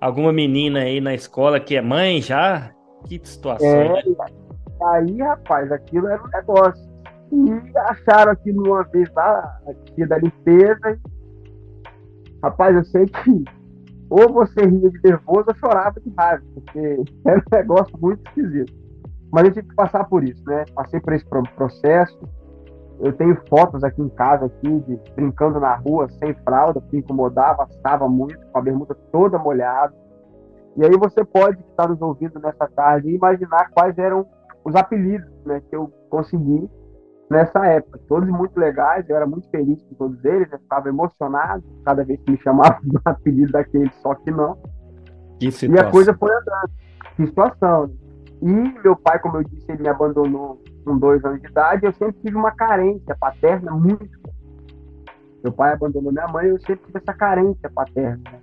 [0.00, 2.70] alguma menina aí na escola que é mãe já?
[3.06, 3.68] Que situação.
[3.68, 4.02] É,
[4.84, 6.87] aí, rapaz, aquilo era um negócio.
[7.30, 10.98] E acharam aquilo uma vez lá, aqui da limpeza.
[12.42, 13.44] Rapaz, eu sei que
[14.10, 16.78] ou você ria de nervoso ou chorava de raiva, porque
[17.26, 18.72] era um negócio muito esquisito.
[19.30, 20.64] Mas eu tive que passar por isso, né?
[20.74, 22.18] Passei por esse processo
[23.00, 27.62] eu tenho fotos aqui em casa, aqui, de brincando na rua, sem fralda, que incomodava,
[27.64, 29.94] assava muito, com a bermuda toda molhada.
[30.76, 34.26] E aí você pode estar nos ouvindo nessa tarde e imaginar quais eram
[34.64, 36.68] os apelidos né, que eu consegui
[37.30, 38.00] nessa época.
[38.08, 42.20] Todos muito legais, eu era muito feliz com todos eles, eu ficava emocionado cada vez
[42.22, 44.56] que me chamavam do apelido daquele, só que não.
[45.38, 46.70] Que e a coisa foi andando.
[47.16, 47.90] Que situação.
[48.42, 51.92] E meu pai, como eu disse, ele me abandonou com dois anos de idade, eu
[51.92, 54.18] sempre tive uma carência paterna muito.
[55.42, 58.22] Meu pai abandonou minha mãe, eu sempre tive essa carência paterna.
[58.30, 58.40] Né?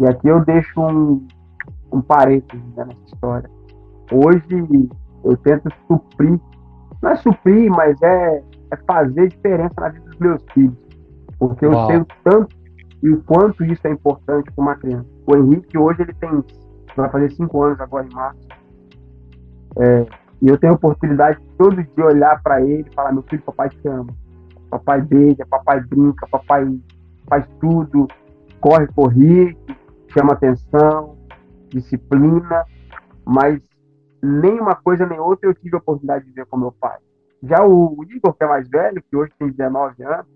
[0.00, 1.26] E aqui eu deixo um,
[1.92, 3.50] um parênteses né, nessa história.
[4.10, 4.88] Hoje
[5.24, 6.40] eu tento suprir,
[7.02, 10.78] não é suprir, mas é, é fazer diferença na vida dos meus filhos.
[11.38, 11.86] Porque eu Uau.
[11.88, 12.56] sei o tanto
[13.02, 15.06] e o quanto isso é importante para uma criança.
[15.26, 16.44] O Henrique hoje ele tem,
[16.96, 18.40] vai fazer cinco anos agora em março.
[19.78, 20.06] É,
[20.40, 23.42] e eu tenho a oportunidade de todo dia olhar para ele e falar: meu filho,
[23.42, 24.14] papai te ama.
[24.70, 26.66] Papai beija, papai brinca, papai
[27.28, 28.06] faz tudo,
[28.60, 29.56] corre por rir,
[30.08, 31.16] chama atenção,
[31.68, 32.64] disciplina,
[33.24, 33.60] mas
[34.22, 36.98] nem uma coisa nem outra eu tive a oportunidade de ver com meu pai.
[37.42, 40.26] Já o Igor, que é mais velho, que hoje tem 19 anos,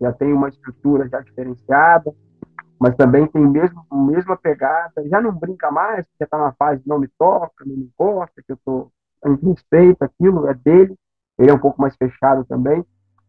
[0.00, 2.12] já tem uma estrutura já diferenciada,
[2.80, 6.98] mas também tem mesmo mesma pegada, já não brinca mais, porque está na fase não
[6.98, 8.90] me toca, não me encosta, que eu
[9.24, 10.96] gente respeita aquilo, é dele,
[11.38, 12.84] ele é um pouco mais fechado também,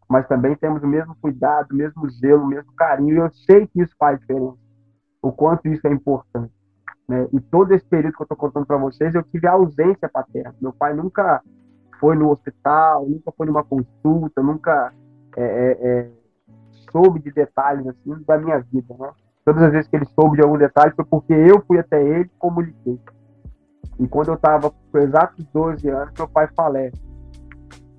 [0.10, 3.82] mas também temos o mesmo cuidado, o mesmo zelo, o mesmo carinho, eu sei que
[3.82, 4.58] isso faz diferença,
[5.22, 6.52] o quanto isso é importante.
[7.08, 7.28] Né?
[7.34, 10.56] E todo esse período que eu estou contando para vocês, eu tive a ausência paterna.
[10.62, 11.42] Meu pai nunca
[12.00, 14.94] foi no hospital, nunca foi numa consulta, nunca
[15.38, 16.10] é, é, é,
[16.92, 18.96] soube de detalhes assim da minha vida.
[19.00, 19.10] Né?
[19.46, 22.26] Todas as vezes que ele soube de algum detalhe foi porque eu fui até ele
[22.26, 23.00] e comuniquei.
[24.00, 27.02] E quando eu estava com exatos 12 anos, meu pai falece.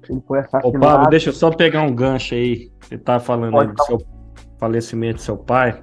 [0.08, 0.76] Ele foi assassinado.
[0.76, 2.70] Ô, Pablo, deixa eu só pegar um gancho aí.
[2.80, 3.98] Você tá falando aí do seu
[4.58, 5.82] falecimento do seu pai.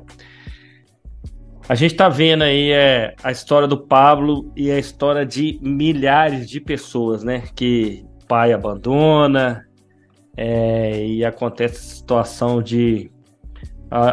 [1.72, 6.50] A gente tá vendo aí é, a história do Pablo e a história de milhares
[6.50, 7.44] de pessoas, né?
[7.56, 9.66] Que pai abandona
[10.36, 13.10] é, e acontece a situação de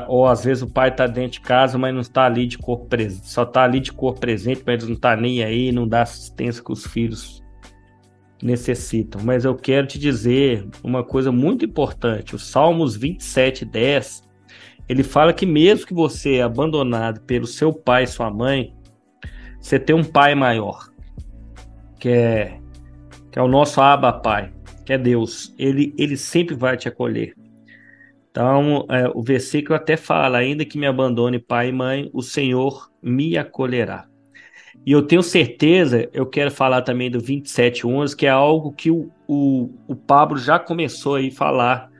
[0.07, 2.87] ou às vezes o pai tá dentro de casa, mas não está ali de corpo
[2.87, 6.63] presente, só tá ali de corpo presente, mas não tá nem aí, não dá assistência
[6.63, 7.43] que os filhos
[8.41, 9.21] necessitam.
[9.25, 12.37] Mas eu quero te dizer uma coisa muito importante.
[12.37, 14.28] O Salmos 27, 10,
[14.89, 18.75] ele fala que mesmo que você é abandonado pelo seu pai e sua mãe,
[19.61, 20.89] você tem um pai maior,
[21.99, 22.59] que é,
[23.31, 24.53] que é o nosso Abba Pai,
[24.87, 25.55] que é Deus.
[25.59, 27.35] Ele, ele sempre vai te acolher.
[28.31, 32.91] Então, é, o versículo até fala: ainda que me abandone pai e mãe, o Senhor
[33.03, 34.07] me acolherá.
[34.87, 39.11] E eu tenho certeza, eu quero falar também do 2711, que é algo que o,
[39.27, 41.91] o, o Pablo já começou a falar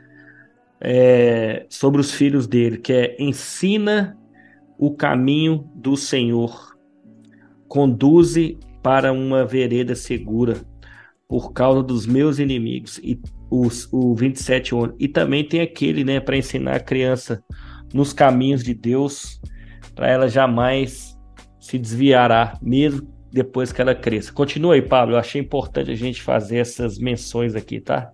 [0.81, 4.17] é, sobre os filhos dele, que é ensina
[4.79, 6.77] o caminho do Senhor,
[7.67, 10.61] conduze para uma vereda segura
[11.29, 12.99] por causa dos meus inimigos.
[13.03, 13.21] E
[13.51, 17.43] os, o 27 e também tem aquele, né, para ensinar a criança
[17.93, 19.41] nos caminhos de Deus,
[19.95, 21.19] para ela jamais
[21.59, 24.33] se desviará, mesmo depois que ela cresça.
[24.33, 25.15] Continua aí, Pablo.
[25.15, 28.11] Eu achei importante a gente fazer essas menções aqui, tá?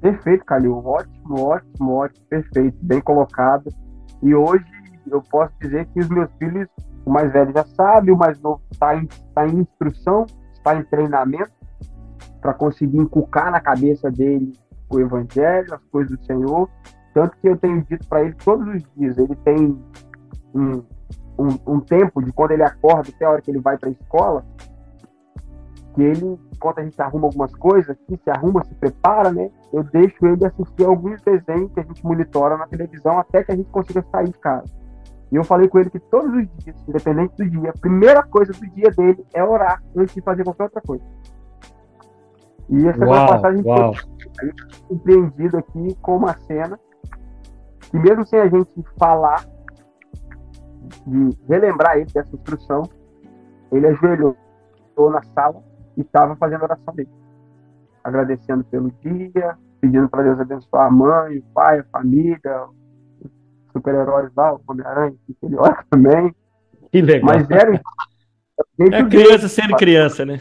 [0.00, 0.76] Perfeito, Calil.
[0.84, 2.76] Ótimo, ótimo, ótimo, perfeito.
[2.82, 3.70] Bem colocado.
[4.22, 4.64] E hoje
[5.10, 6.68] eu posso dizer que os meus filhos,
[7.04, 10.82] o mais velho já sabe, o mais novo está em, tá em instrução, está em
[10.84, 11.50] treinamento
[12.40, 14.52] para conseguir inculcar na cabeça dele
[14.90, 16.68] o evangelho, as coisas do Senhor.
[17.14, 19.78] Tanto que eu tenho dito para ele todos os dias, ele tem
[20.54, 20.84] um,
[21.38, 23.92] um, um, tempo de quando ele acorda até a hora que ele vai para a
[23.92, 24.44] escola,
[25.98, 29.50] que ele, enquanto a gente arruma algumas coisas, que se arruma, se prepara, né?
[29.72, 33.56] Eu deixo ele assistir alguns desenhos que a gente monitora na televisão até que a
[33.56, 34.62] gente consiga sair de casa.
[35.32, 38.52] E eu falei com ele que todos os dias, independente do dia, a primeira coisa
[38.52, 41.04] do dia dele é orar antes de fazer qualquer outra coisa.
[42.68, 43.92] E essa uau, passagem uau.
[44.38, 44.52] foi
[44.88, 46.78] compreendido aqui com uma cena
[47.90, 49.44] que mesmo sem a gente falar,
[51.04, 52.84] de relembrar ele dessa instrução,
[53.72, 54.36] ele ajoelhou
[55.10, 55.67] na sala
[56.02, 57.10] estava fazendo oração dele.
[58.02, 62.66] Agradecendo pelo dia, pedindo para Deus abençoar a mãe, o pai, a família,
[63.20, 63.30] os
[63.72, 66.34] super-heróis lá, o Homem-Aranha, que ele ora também.
[66.90, 67.34] Que legal.
[67.34, 67.80] Mas era.
[68.80, 70.40] É criança sendo criança, né?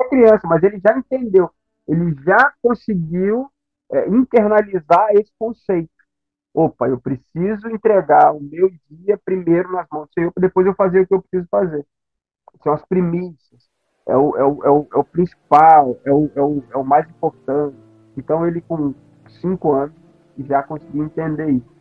[0.00, 1.50] É criança, mas ele já entendeu.
[1.88, 3.50] Ele já conseguiu
[3.90, 5.90] é, internalizar esse conceito.
[6.52, 10.74] Opa, eu preciso entregar o meu dia primeiro nas mãos do Senhor, para depois eu
[10.74, 11.84] fazer o que eu preciso fazer.
[12.62, 13.68] São as primícias
[14.06, 16.84] é o, é o, é o, é o principal, é o, é, o, é o
[16.84, 17.76] mais importante.
[18.16, 18.94] Então ele com
[19.40, 19.94] cinco anos
[20.38, 21.76] já conseguiu entender isso.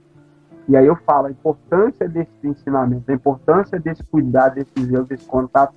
[0.67, 5.25] E aí eu falo a importância desse ensinamento, a importância desse cuidado, desse zelo, desse
[5.25, 5.75] contato,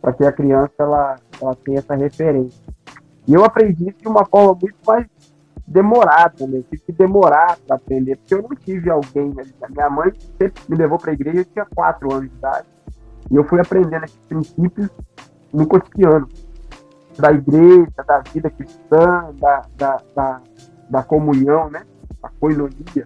[0.00, 2.62] para que a criança ela, ela tenha essa referência.
[3.26, 5.06] E eu aprendi isso de uma forma muito mais
[5.66, 6.62] demorada, né?
[6.70, 9.34] tive que demorar para aprender, porque eu não tive alguém.
[9.62, 12.66] A minha mãe sempre me levou para a igreja, eu tinha quatro anos de idade.
[13.30, 14.90] E eu fui aprendendo esses princípios
[15.54, 16.28] no cotidiano
[17.16, 20.42] da igreja, da vida cristã, da, da, da,
[20.90, 21.84] da comunhão, né?
[22.20, 23.04] A coinonia.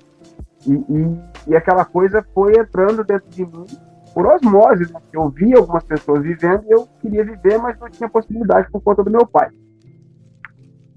[0.66, 3.66] E, e, e, aquela coisa foi entrando dentro de mim
[4.14, 5.01] por osmose, né?
[5.12, 9.05] Eu via algumas pessoas vivendo e eu queria viver, mas não tinha possibilidade por conta
[9.05, 9.51] do meu pai.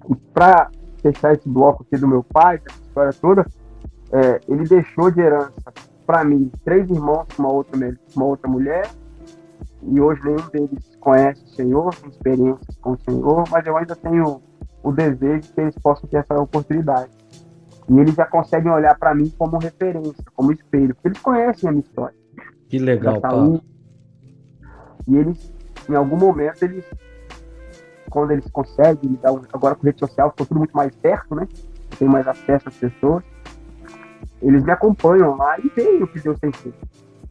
[0.10, 0.72] E para
[1.02, 3.46] fechar esse bloco aqui do meu pai, essa história toda,
[4.14, 5.52] é, ele deixou de herança
[6.06, 8.90] para mim três irmãos uma outra, uma outra mulher
[9.84, 13.96] e hoje nenhum deles conhece o Senhor, tem experiências com o Senhor, mas eu ainda
[13.96, 14.42] tenho
[14.84, 17.12] o desejo que eles possam ter essa oportunidade.
[17.90, 21.72] E eles já conseguem olhar para mim como referência, como espelho, porque eles conhecem a
[21.72, 22.16] minha história.
[22.70, 23.62] Que legal, Paulo.
[25.08, 25.54] E eles,
[25.90, 26.86] em algum momento, eles,
[28.10, 29.20] quando eles conseguem,
[29.52, 31.48] agora com rede social ficou tudo muito mais perto, né?
[31.98, 33.24] Tem mais acesso às pessoas.
[34.42, 36.78] Eles me acompanham lá e veem o que Deus tem feito.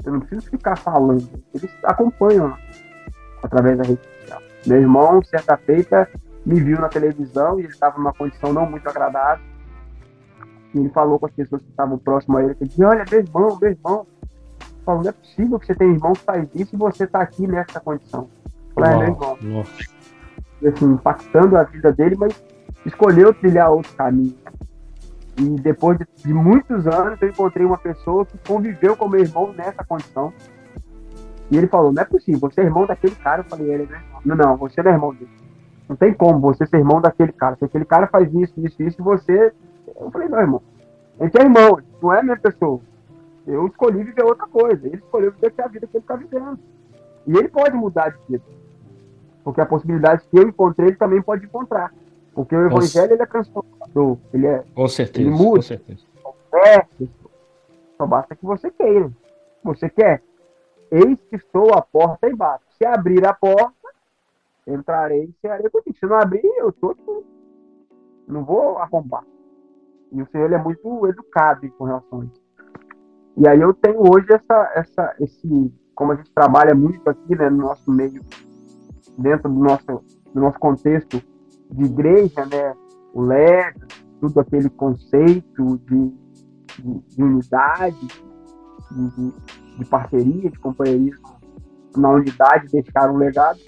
[0.05, 1.29] Eu não preciso ficar falando.
[1.55, 2.57] Eles acompanham
[3.43, 4.43] através da rede social.
[4.67, 6.09] Meu irmão, certa feita,
[6.45, 9.45] me viu na televisão e ele estava numa condição não muito agradável.
[10.75, 13.21] E ele falou com as pessoas que estavam próximo a ele, que disse, olha, meu
[13.21, 14.07] irmão, meu irmão.
[14.85, 17.47] Falou, não é possível que você tenha irmão que faz isso e você está aqui
[17.47, 18.29] nessa condição.
[18.75, 19.39] falei, é, meu irmão.
[19.43, 19.73] Nossa.
[20.63, 22.43] E, assim, impactando a vida dele, mas
[22.87, 24.37] escolheu trilhar outro caminho.
[25.41, 29.83] E depois de, muitos anos, eu encontrei uma pessoa que conviveu com meu irmão nessa
[29.83, 30.35] condição.
[31.51, 33.41] E ele falou: Não é possível, você é irmão daquele cara.
[33.41, 35.31] Eu falei: Ele é Não, não, você não é irmão dele.
[35.89, 37.57] Não tem como você ser irmão daquele cara.
[37.57, 39.51] Se aquele cara faz isso, isso, isso, você.
[39.99, 40.63] Eu falei: Não, irmão.
[41.19, 42.81] Gente é irmão, não é minha pessoa.
[43.47, 44.87] Eu escolhi viver outra coisa.
[44.87, 46.59] Ele escolheu viver a vida que ele está vivendo.
[47.27, 48.45] E ele pode mudar de vida.
[49.43, 51.93] Porque a possibilidade que eu encontrei, ele também pode encontrar.
[52.35, 54.19] Porque o evangelho ele é transformador.
[54.33, 54.65] Ele é.
[54.75, 55.29] Com certeza.
[55.29, 55.57] Ele muda.
[55.57, 56.05] Com certeza.
[56.53, 56.87] É,
[57.97, 59.11] só basta que você queira.
[59.63, 60.23] Você quer.
[60.91, 62.65] Eis que estou à porta e bato.
[62.77, 63.73] Se abrir a porta,
[64.67, 65.97] entrarei e cearei contigo.
[65.97, 67.27] Se não abrir, eu estou aqui.
[68.27, 69.25] Não vou arrombar.
[70.13, 72.43] E o Senhor ele é muito educado com relação a isso.
[73.37, 77.49] E aí eu tenho hoje essa, essa, esse, como a gente trabalha muito aqui, né,
[77.49, 78.25] no nosso meio,
[79.17, 80.05] dentro do nosso,
[80.35, 81.23] do nosso contexto
[81.73, 82.75] de igreja, né?
[83.13, 83.77] O LED,
[84.21, 86.13] tudo aquele conceito de,
[86.79, 88.09] de, de unidade,
[88.91, 89.33] de,
[89.79, 91.41] de, parceria, de companheirismo
[91.97, 93.59] na unidade, deixar um legado.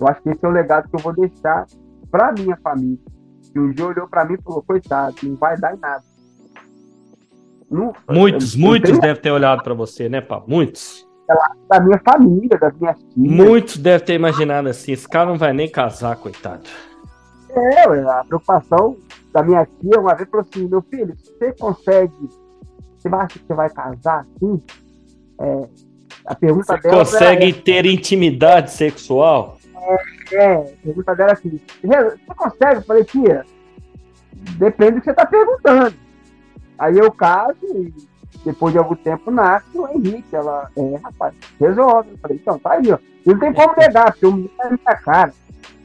[0.00, 1.66] Eu acho que esse é o legado que eu vou deixar
[2.10, 2.98] para minha família.
[3.52, 6.04] Que um dia olhou para mim e falou: coitado, não vai dar em nada.
[7.70, 10.44] Não, muitos, muitos devem ter olhado para você, né, Paulo?
[10.46, 11.08] Muitos.
[11.68, 13.32] Da minha família, das minhas filhas.
[13.32, 16.68] Muitos devem ter imaginado assim: esse cara não vai nem casar, coitado.
[17.54, 18.96] É, a preocupação
[19.32, 22.30] da minha tia uma vez falou assim: meu filho, você consegue.
[22.98, 24.62] Você acha que você vai casar assim?
[25.40, 25.68] É,
[26.26, 26.98] a pergunta você dela.
[26.98, 29.58] Consegue era, ter intimidade sexual?
[29.74, 32.76] É, é, a pergunta dela é assim: você consegue?
[32.76, 33.44] Eu falei, tia,
[34.56, 35.94] depende do que você está perguntando.
[36.78, 37.92] Aí eu caso e
[38.44, 40.34] depois de algum tempo nasce o Henrique.
[40.34, 42.10] Ela, é, rapaz, resolve.
[42.12, 42.98] Eu falei, então, tá aí, ó.
[43.26, 45.32] E não tem como negar, porque o menino é minha cara.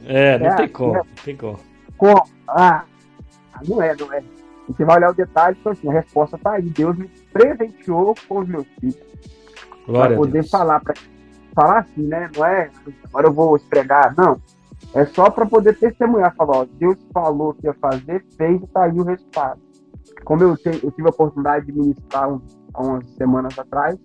[0.08, 1.60] É, não é, tem como, é, não tem como.
[1.98, 2.24] Como?
[2.48, 2.84] Ah,
[3.68, 4.22] não é, não é.
[4.66, 6.62] Você vai olhar o detalhe, então assim, a resposta tá aí.
[6.62, 8.98] Deus me presenteou com os meus filhos.
[9.86, 10.94] Para poder falar, para
[11.54, 12.30] falar assim, né?
[12.34, 12.70] Não é
[13.04, 14.40] agora eu vou esfregar, não.
[14.94, 18.84] É só para poder testemunhar, falar, ó, Deus falou que ia fazer, fez e tá
[18.84, 19.60] aí o resultado.
[20.24, 22.40] Como eu, te, eu tive a oportunidade de ministrar um,
[22.72, 23.98] há umas semanas atrás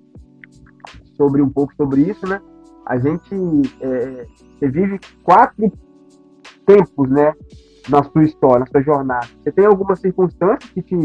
[1.15, 2.41] sobre um pouco sobre isso, né?
[2.85, 3.33] A gente
[3.79, 4.25] é,
[4.61, 5.71] vive quatro
[6.65, 7.33] tempos, né?
[7.89, 9.27] Na sua história, na sua jornada.
[9.41, 10.95] Você tem algumas circunstâncias que te,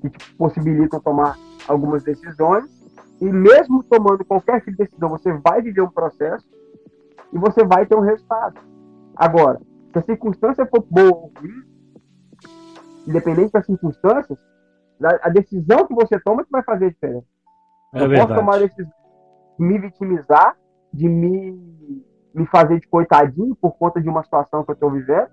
[0.00, 2.64] que te possibilitam tomar algumas decisões,
[3.20, 6.46] e mesmo tomando qualquer tipo de decisão, você vai viver um processo
[7.32, 8.58] e você vai ter um resultado.
[9.14, 9.60] Agora,
[9.92, 11.62] se a circunstância for boa ou ruim,
[13.06, 14.38] independente das circunstâncias,
[15.22, 17.26] a decisão que você toma que vai fazer a diferença.
[17.94, 18.28] É eu verdade.
[18.28, 18.92] posso tomar a decisão
[19.58, 20.56] de me vitimizar,
[20.92, 22.04] de me,
[22.34, 25.28] me fazer de coitadinho por conta de uma situação que eu estou vivendo,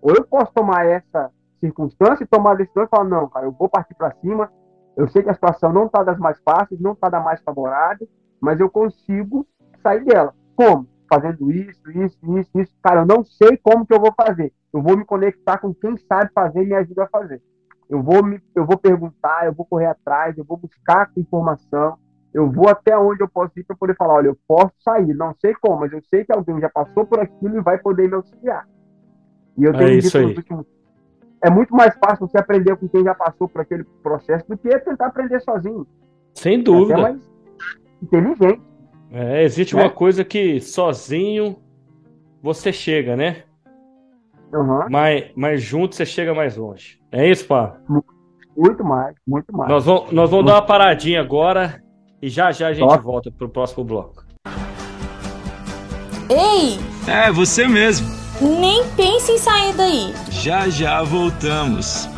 [0.00, 3.52] ou eu posso tomar essa circunstância e tomar a decisão e falar, não, cara, eu
[3.52, 4.50] vou partir para cima,
[4.96, 8.08] eu sei que a situação não está das mais fáceis, não está da mais favorável,
[8.40, 9.46] mas eu consigo
[9.82, 10.34] sair dela.
[10.56, 10.86] Como?
[11.08, 12.74] Fazendo isso, isso, isso, isso.
[12.82, 14.52] Cara, eu não sei como que eu vou fazer.
[14.72, 17.42] Eu vou me conectar com quem sabe fazer e me ajuda a fazer.
[17.88, 21.98] Eu vou, me, eu vou perguntar, eu vou correr atrás, eu vou buscar informação,
[22.32, 25.34] eu vou até onde eu posso ir para poder falar, olha, eu posso sair, não
[25.40, 28.14] sei como, mas eu sei que alguém já passou por aquilo e vai poder me
[28.14, 28.66] auxiliar.
[29.58, 30.24] E eu tenho é isso aí.
[30.24, 30.66] Últimos,
[31.44, 34.78] é muito mais fácil você aprender com quem já passou por aquele processo do que
[34.78, 35.86] tentar aprender sozinho.
[36.34, 36.98] Sem dúvida.
[36.98, 37.30] É mais
[38.02, 38.62] inteligente.
[39.10, 39.82] É, existe né?
[39.82, 41.58] uma coisa que sozinho
[42.42, 43.42] você chega, né?
[44.54, 44.86] Uhum.
[44.90, 46.98] Mas, mas junto você chega mais longe.
[47.10, 47.78] É isso, pá?
[48.56, 49.70] Muito mais, muito mais.
[49.70, 51.81] Nós vamos, nós vamos dar uma paradinha agora
[52.22, 53.02] e já já a gente Top.
[53.02, 54.24] volta pro próximo bloco.
[56.30, 56.78] Ei!
[57.06, 58.08] É, você mesmo.
[58.40, 60.14] Nem pense em sair daí.
[60.30, 62.08] Já já voltamos.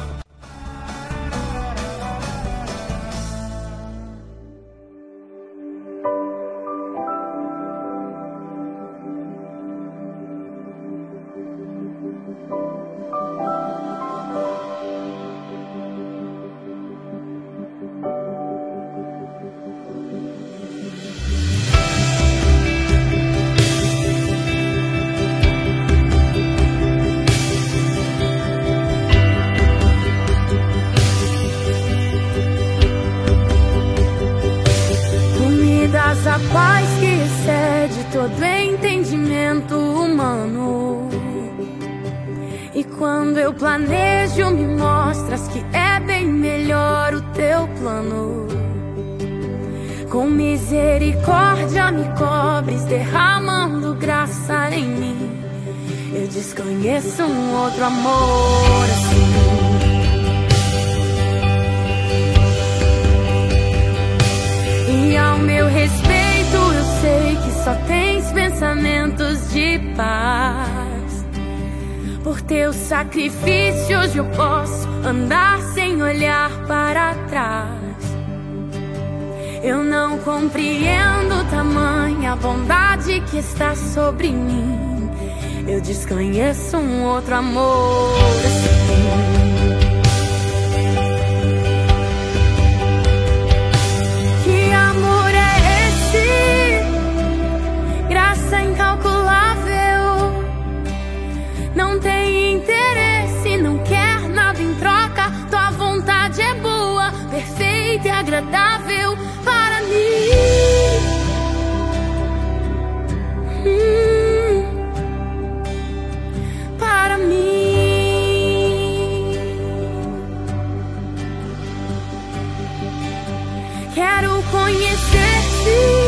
[123.94, 126.03] Quero conhecer-te.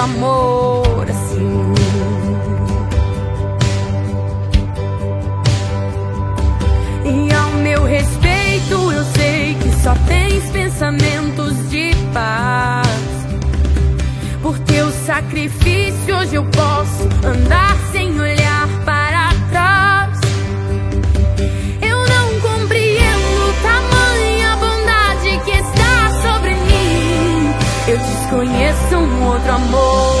[0.00, 1.74] Amor assim.
[7.04, 12.88] E ao meu respeito, eu sei que só tens pensamentos de paz.
[14.42, 17.59] Por teu sacrifício, hoje eu posso andar
[29.30, 30.19] outro amor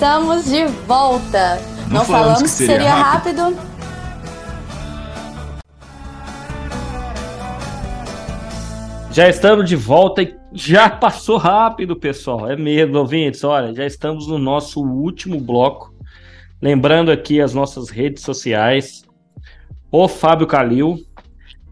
[0.00, 1.60] estamos de volta.
[1.86, 3.42] Não, Não falamos, falamos, que seria, seria rápido.
[3.42, 3.70] rápido.
[9.12, 12.50] Já estamos de volta e já passou rápido, pessoal.
[12.50, 13.44] É mesmo, ouvintes.
[13.44, 15.94] Olha, já estamos no nosso último bloco.
[16.62, 19.04] Lembrando aqui as nossas redes sociais:
[19.92, 20.96] o Fábio Calil,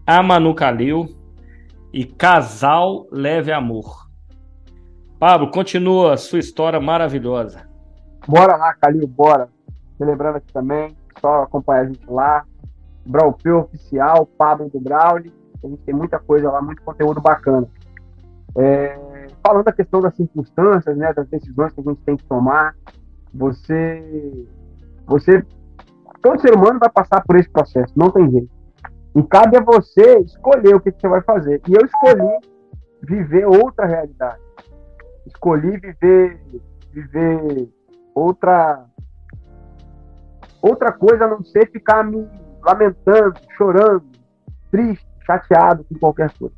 [0.07, 1.17] a Manu Calil
[1.95, 4.07] e Casal Leve Amor.
[5.19, 7.68] Pablo, continua a sua história maravilhosa.
[8.29, 9.49] Bora lá, Calil, bora.
[9.99, 12.45] Lembrando aqui também, só acompanhar a gente lá.
[13.07, 15.33] Braupeu Oficial, Pablo do Brauli.
[15.65, 17.67] A gente tem muita coisa lá, muito conteúdo bacana.
[18.55, 22.77] É, falando da questão das circunstâncias, né, das decisões que a gente tem que tomar,
[23.33, 24.47] você,
[25.07, 25.43] você,
[26.21, 28.51] todo ser humano vai passar por esse processo, não tem jeito.
[29.17, 31.63] E cabe a você escolher o que, que você vai fazer.
[31.67, 32.39] E eu escolhi
[33.03, 34.43] viver outra realidade.
[35.27, 36.39] escolhi viver,
[36.93, 37.69] viver
[38.19, 38.85] outra
[40.61, 42.29] outra coisa a não ser ficar me
[42.63, 44.05] lamentando, chorando,
[44.71, 46.55] triste, chateado com qualquer coisa.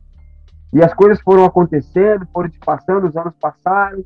[0.72, 4.04] E as coisas foram acontecendo, foram se passando, os anos passaram,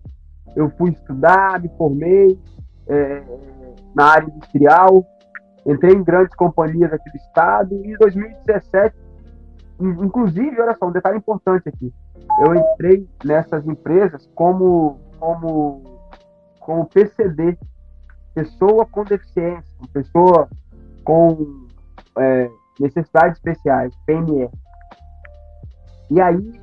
[0.56, 2.38] eu fui estudar, me formei
[2.88, 3.22] é,
[3.94, 5.04] na área industrial,
[5.66, 8.96] entrei em grandes companhias aqui do estado e em 2017,
[9.80, 11.92] inclusive, olha só, um detalhe importante aqui,
[12.40, 15.82] eu entrei nessas empresas como, como,
[16.64, 17.58] como PCD,
[18.34, 19.62] pessoa com deficiência,
[19.92, 20.48] pessoa
[21.04, 21.66] com
[22.18, 22.50] é,
[22.80, 24.48] necessidades especiais, PME.
[26.10, 26.60] E aí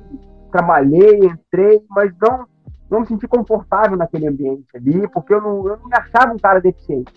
[0.50, 2.46] trabalhei, entrei, mas não,
[2.90, 6.38] não me senti confortável naquele ambiente ali, porque eu não, eu não me achava um
[6.38, 7.12] cara deficiente.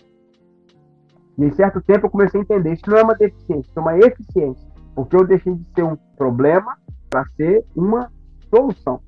[1.36, 3.82] E em certo tempo eu comecei a entender, isso não é uma deficiência, isso é
[3.82, 4.66] uma eficiência.
[4.94, 6.78] Porque eu deixei de ser um problema
[7.10, 8.10] para ser uma
[8.48, 9.00] solução.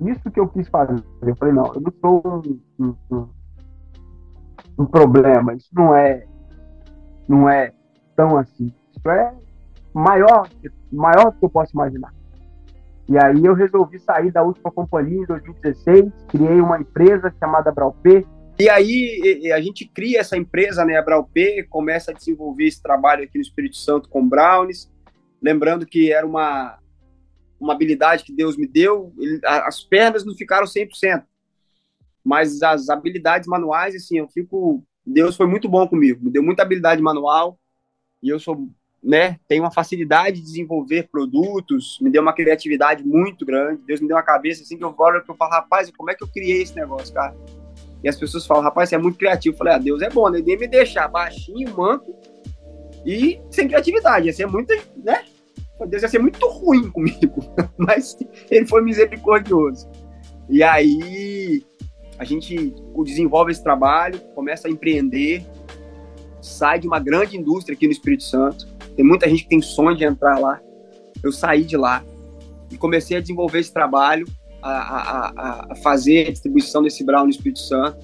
[0.00, 1.02] Isso que eu quis fazer.
[1.22, 2.22] Eu falei, não, eu não sou
[2.78, 3.28] um, um,
[4.78, 6.24] um, problema, isso não é,
[7.28, 7.72] não é
[8.16, 8.72] tão assim.
[8.96, 9.34] Isso é
[9.92, 10.48] maior,
[10.90, 12.12] maior do que eu posso imaginar.
[13.08, 18.06] E aí eu resolvi sair da última companhia em 2016, criei uma empresa chamada Braup.
[18.58, 21.36] E aí a gente cria essa empresa, né, a Braup,
[21.68, 24.90] começa a desenvolver esse trabalho aqui no Espírito Santo com Brownies,
[25.42, 26.78] lembrando que era uma,
[27.60, 29.12] uma habilidade que Deus me deu,
[29.44, 31.24] as pernas não ficaram 100%,
[32.24, 36.62] mas as habilidades manuais, assim, eu fico, Deus foi muito bom comigo, me deu muita
[36.62, 37.58] habilidade manual,
[38.22, 38.68] e eu sou
[39.02, 43.82] né, tenho uma facilidade de desenvolver produtos, me deu uma criatividade muito grande.
[43.86, 46.22] Deus me deu uma cabeça assim que eu que eu falo, rapaz, como é que
[46.22, 47.34] eu criei esse negócio, cara?
[48.02, 49.54] E as pessoas falam, rapaz, você é muito criativo.
[49.54, 50.38] Eu falei, ah, Deus é bom, né?
[50.38, 52.14] Ele me deixar baixinho, manco
[53.04, 54.26] e sem criatividade.
[54.26, 55.24] Ia ser muito, né?
[55.86, 57.44] Deus ia ser muito ruim comigo,
[57.76, 58.16] mas
[58.50, 59.88] ele foi misericordioso.
[60.48, 61.64] E aí
[62.18, 62.74] a gente
[63.04, 65.44] desenvolve esse trabalho, começa a empreender,
[66.40, 68.66] sai de uma grande indústria aqui no Espírito Santo
[69.00, 70.60] tem muita gente que tem sonho de entrar lá.
[71.22, 72.04] Eu saí de lá
[72.70, 74.26] e comecei a desenvolver esse trabalho,
[74.62, 77.98] a, a, a fazer a distribuição desse brown no Espírito Santo.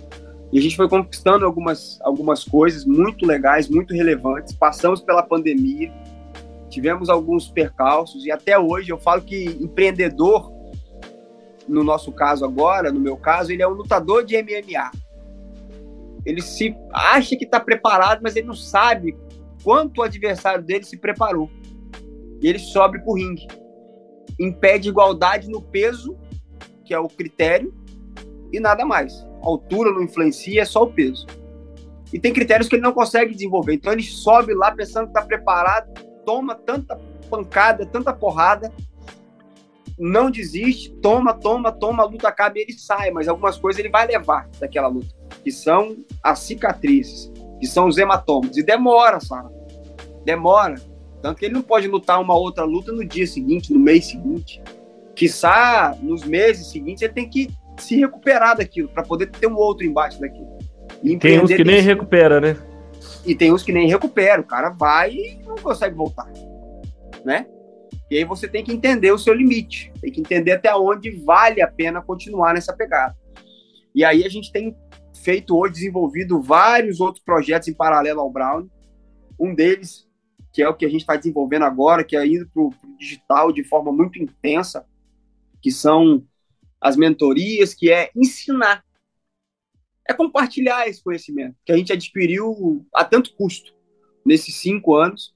[0.51, 4.55] E a gente foi conquistando algumas, algumas coisas muito legais, muito relevantes.
[4.55, 5.93] Passamos pela pandemia,
[6.77, 10.53] tivemos alguns percalços e até hoje eu falo que empreendedor,
[11.67, 14.91] no nosso caso agora, no meu caso, ele é um lutador de MMA.
[16.27, 19.17] Ele se acha que está preparado, mas ele não sabe
[19.65, 21.49] quanto o adversário dele se preparou.
[22.43, 23.47] E ele sobe para o ringue.
[24.39, 26.15] Impede igualdade no peso,
[26.85, 27.73] que é o critério,
[28.53, 29.27] e nada mais.
[29.43, 31.27] A altura não influencia, é só o peso.
[32.13, 33.73] E tem critérios que ele não consegue desenvolver.
[33.73, 35.91] Então ele sobe lá pensando que está preparado,
[36.27, 37.01] toma tanta
[37.31, 38.71] pancada, tanta porrada,
[39.99, 43.89] não desiste, toma, toma, toma, a luta acaba e ele sai, mas algumas coisas ele
[43.89, 48.59] vai levar daquela luta, que são as cicatrizes, que são os hematomas.
[48.59, 49.57] E demora, Sara
[50.27, 50.75] demora.
[51.23, 54.61] Tanto que ele não pode lutar uma outra luta no dia seguinte, no mês seguinte.
[55.15, 57.49] Quiçá, nos meses seguintes, ele tem que
[57.79, 60.59] se recuperar daquilo, para poder ter um outro embate daquilo.
[61.03, 62.57] E tem uns que nem recupera, né?
[63.25, 64.41] E tem uns que nem recupera.
[64.41, 66.31] O cara vai não consegue voltar.
[67.25, 67.47] Né?
[68.11, 69.93] E aí você tem que entender o seu limite.
[70.01, 73.17] Tem que entender até onde vale a pena continuar nessa pegada.
[73.95, 74.77] E aí a gente tem
[75.23, 78.69] feito hoje, desenvolvido vários outros projetos em paralelo ao Brown.
[79.39, 80.07] Um deles
[80.57, 83.53] que é o que a gente está desenvolvendo agora, que é indo para o digital
[83.53, 84.87] de forma muito intensa,
[85.61, 86.27] que são
[86.81, 88.83] as mentorias, que é ensinar,
[90.09, 93.75] é compartilhar esse conhecimento que a gente adquiriu a tanto custo
[94.25, 95.36] nesses cinco anos.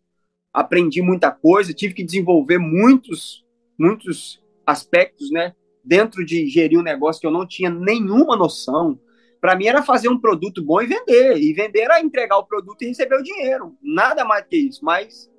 [0.52, 3.44] Aprendi muita coisa, tive que desenvolver muitos,
[3.78, 8.98] muitos aspectos, né, dentro de gerir um negócio que eu não tinha nenhuma noção,
[9.40, 11.38] para mim era fazer um produto bom e vender.
[11.38, 13.74] E vender era entregar o produto e receber o dinheiro.
[13.82, 14.84] Nada mais que isso.
[14.84, 15.30] Mas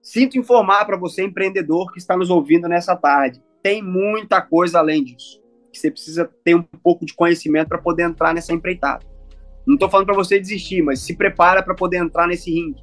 [0.00, 5.04] sinto informar para você, empreendedor que está nos ouvindo nessa tarde, tem muita coisa além
[5.04, 5.42] disso.
[5.70, 9.06] Que você precisa ter um pouco de conhecimento para poder entrar nessa empreitada.
[9.66, 12.82] Não estou falando para você desistir, mas se prepara para poder entrar nesse ringue,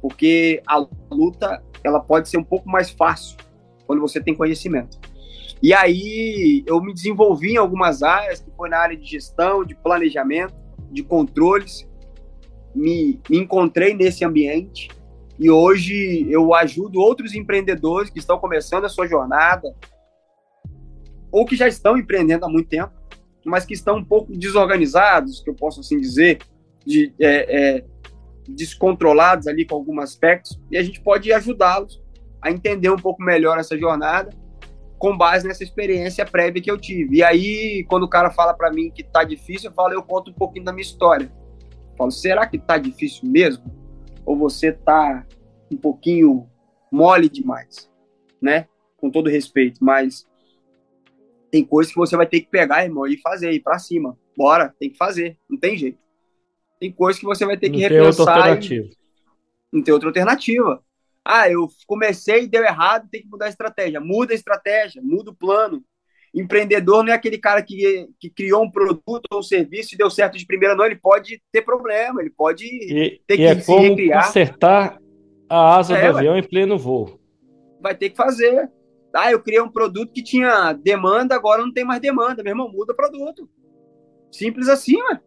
[0.00, 3.36] porque a luta ela pode ser um pouco mais fácil
[3.86, 4.98] quando você tem conhecimento.
[5.62, 9.74] E aí eu me desenvolvi em algumas áreas, que foi na área de gestão, de
[9.74, 10.54] planejamento,
[10.90, 11.88] de controles.
[12.74, 14.90] Me, me encontrei nesse ambiente
[15.38, 19.74] e hoje eu ajudo outros empreendedores que estão começando a sua jornada
[21.30, 22.92] ou que já estão empreendendo há muito tempo,
[23.44, 26.38] mas que estão um pouco desorganizados, que eu posso assim dizer,
[26.86, 27.84] de, é, é,
[28.48, 32.02] descontrolados ali com alguns aspectos, e a gente pode ajudá-los
[32.40, 34.30] a entender um pouco melhor essa jornada
[34.98, 37.16] com base nessa experiência prévia que eu tive.
[37.16, 40.30] E aí, quando o cara fala para mim que tá difícil, eu falo, eu conto
[40.30, 41.30] um pouquinho da minha história.
[41.90, 43.64] Eu falo, será que tá difícil mesmo?
[44.24, 45.26] Ou você tá
[45.70, 46.48] um pouquinho
[46.90, 47.90] mole demais,
[48.40, 48.66] né?
[48.96, 50.26] Com todo respeito, mas
[51.50, 54.16] tem coisas que você vai ter que pegar, irmão, e fazer, ir para cima.
[54.36, 55.98] Bora, tem que fazer, não tem jeito.
[56.78, 58.58] Tem coisas que você vai ter que não repensar.
[58.58, 58.78] Tem.
[58.78, 58.90] E...
[59.72, 60.82] Não tem outra alternativa.
[61.24, 64.00] Ah, eu comecei e deu errado, tem que mudar a estratégia.
[64.00, 65.82] Muda a estratégia, muda o plano.
[66.32, 70.10] Empreendedor não é aquele cara que, que criou um produto ou um serviço e deu
[70.10, 70.84] certo de primeira, não.
[70.84, 74.26] Ele pode ter problema, ele pode e, ter e que é se como recriar.
[74.26, 74.98] consertar
[75.48, 76.40] a asa é, do avião vai.
[76.40, 77.18] em pleno voo.
[77.80, 78.70] Vai ter que fazer.
[79.14, 82.42] Ah, eu criei um produto que tinha demanda, agora não tem mais demanda.
[82.42, 83.48] Meu irmão, muda o produto.
[84.30, 85.20] Simples assim, ué.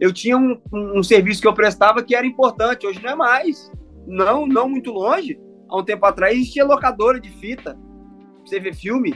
[0.00, 3.14] Eu tinha um, um, um, serviço que eu prestava que era importante, hoje não é
[3.14, 3.70] mais.
[4.06, 5.38] Não, não muito longe.
[5.68, 7.74] Há um tempo atrás existia locadora de fita.
[7.74, 9.14] Pra você ver filme.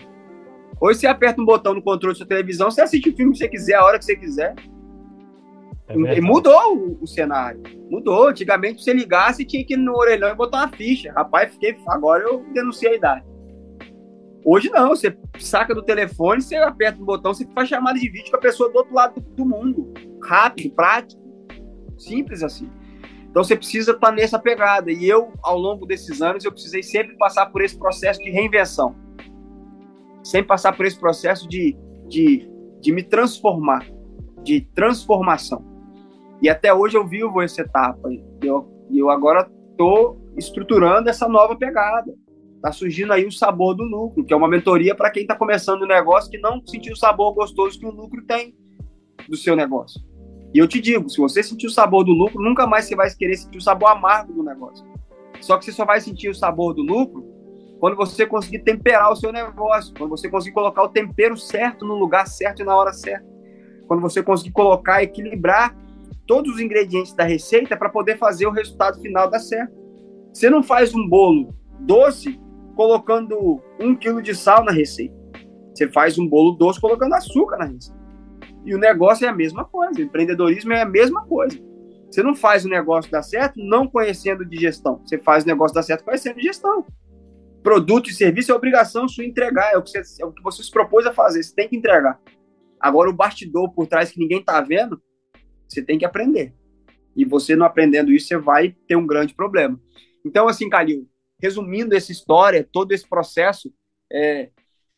[0.81, 3.39] Hoje você aperta um botão no controle da sua televisão, você assiste o filme que
[3.39, 4.55] você quiser, a hora que você quiser.
[5.89, 7.63] É mudou o, o, cenário.
[7.91, 8.29] Mudou.
[8.29, 11.13] Antigamente, você ligasse, tinha que ir no orelhão e botar uma ficha.
[11.13, 11.77] Rapaz, fiquei.
[11.89, 13.32] Agora eu denunciei a idade.
[14.45, 18.31] Hoje não, você saca do telefone, você aperta o botão, você faz chamada de vídeo
[18.31, 19.93] com a pessoa do outro lado do mundo.
[20.25, 21.23] Rápido, prático,
[21.97, 22.69] simples assim.
[23.31, 24.91] Então você precisa estar nessa pegada.
[24.91, 28.97] E eu, ao longo desses anos, eu precisei sempre passar por esse processo de reinvenção.
[30.25, 31.77] Sempre passar por esse processo de,
[32.09, 32.49] de,
[32.81, 33.87] de me transformar,
[34.43, 35.65] de transformação.
[36.43, 38.11] E até hoje eu vivo essa etapa.
[38.43, 42.13] Eu, eu agora estou estruturando essa nova pegada
[42.63, 45.83] tá surgindo aí o sabor do lucro, que é uma mentoria para quem está começando
[45.83, 48.55] o um negócio que não sentiu o sabor gostoso que o lucro tem
[49.29, 50.01] do seu negócio.
[50.55, 53.11] E eu te digo, se você sentir o sabor do lucro, nunca mais você vai
[53.13, 54.87] querer sentir o sabor amargo do negócio.
[55.41, 57.27] Só que você só vai sentir o sabor do lucro
[57.81, 61.97] quando você conseguir temperar o seu negócio, quando você conseguir colocar o tempero certo no
[61.97, 63.27] lugar certo e na hora certa.
[63.89, 65.77] Quando você conseguir colocar, equilibrar
[66.29, 69.75] todos os ingredientes da receita para poder fazer o resultado final dar certo.
[70.33, 72.41] Você não faz um bolo doce
[72.75, 75.15] colocando um quilo de sal na receita.
[75.75, 78.01] Você faz um bolo doce colocando açúcar na receita.
[78.65, 80.01] E o negócio é a mesma coisa.
[80.01, 81.59] O empreendedorismo é a mesma coisa.
[82.11, 85.01] Você não faz o negócio dar certo não conhecendo de gestão.
[85.05, 86.85] Você faz o negócio dar certo conhecendo de gestão.
[87.63, 89.73] Produto e serviço é obrigação sua entregar.
[89.73, 91.43] É o, que você, é o que você se propôs a fazer.
[91.43, 92.21] Você tem que entregar.
[92.79, 95.01] Agora, o bastidor por trás que ninguém está vendo,
[95.69, 96.55] você tem que aprender.
[97.17, 99.81] E você não aprendendo isso, você vai ter um grande problema.
[100.25, 101.09] Então, assim, Calil,
[101.43, 103.73] resumindo essa história, todo esse processo,
[104.11, 104.51] é,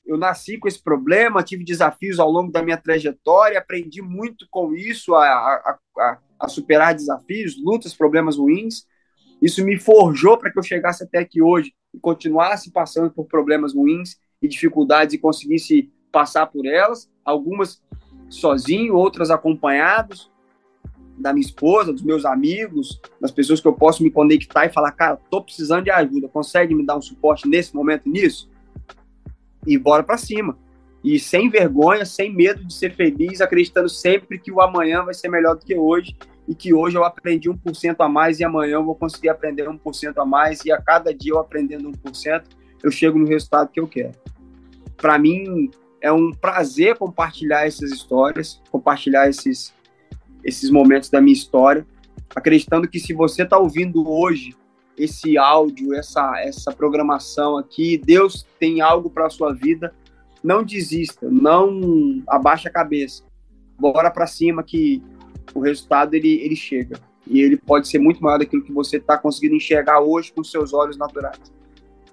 [0.05, 4.75] eu nasci com esse problema, tive desafios ao longo da minha trajetória, aprendi muito com
[4.75, 8.87] isso, a, a, a, a superar desafios, lutas, problemas ruins.
[9.41, 13.75] Isso me forjou para que eu chegasse até aqui hoje e continuasse passando por problemas
[13.75, 17.83] ruins e dificuldades e conseguisse passar por elas, algumas
[18.29, 20.31] sozinho, outras acompanhados,
[21.17, 24.93] da minha esposa, dos meus amigos, das pessoas que eu posso me conectar e falar,
[24.93, 28.51] cara, tô precisando de ajuda, consegue me dar um suporte nesse momento nisso?
[29.67, 30.59] E bora para cima.
[31.03, 35.29] E sem vergonha, sem medo de ser feliz, acreditando sempre que o amanhã vai ser
[35.29, 36.17] melhor do que hoje
[36.49, 40.15] e que hoje eu aprendi 1% a mais e amanhã eu vou conseguir aprender 1%
[40.17, 42.45] a mais e a cada dia eu aprendendo 1%,
[42.83, 44.13] eu chego no resultado que eu quero.
[44.97, 49.75] Para mim é um prazer compartilhar essas histórias, compartilhar esses
[50.45, 51.87] esses momentos da minha história,
[52.35, 54.55] acreditando que se você está ouvindo hoje
[54.97, 59.95] esse áudio, essa, essa programação aqui, Deus tem algo para a sua vida,
[60.43, 63.25] não desista, não abaixe a cabeça,
[63.79, 65.03] bora para cima que
[65.55, 69.17] o resultado ele, ele chega e ele pode ser muito maior daquilo que você está
[69.17, 71.41] conseguindo enxergar hoje com seus olhos naturais.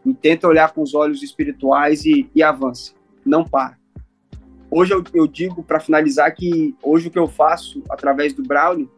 [0.06, 2.94] E tenta olhar com os olhos espirituais e, e avance,
[3.26, 3.78] não para.
[4.74, 8.90] Hoje eu, eu digo, para finalizar, que hoje o que eu faço através do Brownie,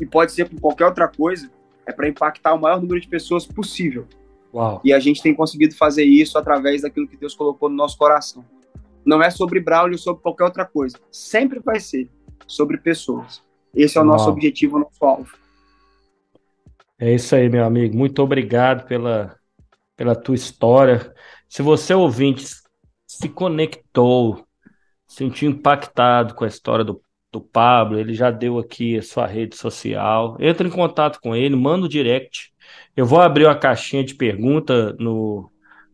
[0.00, 1.48] e pode ser por qualquer outra coisa,
[1.86, 4.06] é para impactar o maior número de pessoas possível.
[4.52, 4.80] Uau.
[4.84, 8.44] E a gente tem conseguido fazer isso através daquilo que Deus colocou no nosso coração.
[9.04, 10.98] Não é sobre Brownie ou sobre qualquer outra coisa.
[11.12, 12.10] Sempre vai ser
[12.44, 13.42] sobre pessoas.
[13.72, 14.12] Esse é o Uau.
[14.12, 15.32] nosso objetivo, o nosso alvo.
[16.98, 17.96] É isso aí, meu amigo.
[17.96, 19.36] Muito obrigado pela,
[19.96, 21.14] pela tua história.
[21.48, 22.44] Se você ouvinte
[23.20, 24.46] se conectou,
[25.06, 29.56] sentiu impactado com a história do, do Pablo, ele já deu aqui a sua rede
[29.56, 30.38] social.
[30.40, 32.50] Entra em contato com ele, manda o direct.
[32.96, 35.50] Eu vou abrir uma caixinha de pergunta no,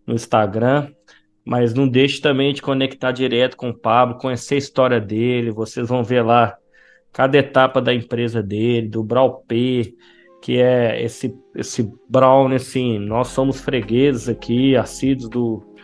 [0.06, 0.92] no Instagram,
[1.44, 5.50] mas não deixe também de conectar direto com o Pablo, conhecer a história dele.
[5.50, 6.56] Vocês vão ver lá
[7.12, 9.04] cada etapa da empresa dele, do
[9.48, 9.94] P,
[10.40, 15.75] que é esse esse Brown, assim, nós somos fregueses aqui, assíduos do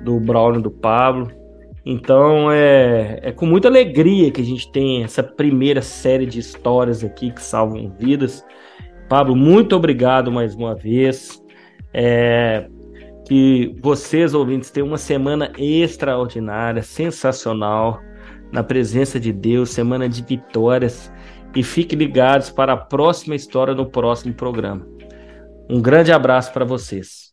[0.00, 1.30] do Braulio do Pablo.
[1.84, 7.02] Então é, é com muita alegria que a gente tem essa primeira série de histórias
[7.02, 8.44] aqui que salvam vidas.
[9.08, 11.42] Pablo, muito obrigado mais uma vez.
[11.94, 12.68] É,
[13.26, 18.00] que vocês, ouvintes, tenham uma semana extraordinária, sensacional,
[18.50, 21.12] na presença de Deus, semana de vitórias.
[21.54, 24.86] E fiquem ligados para a próxima história no próximo programa.
[25.68, 27.27] Um grande abraço para vocês.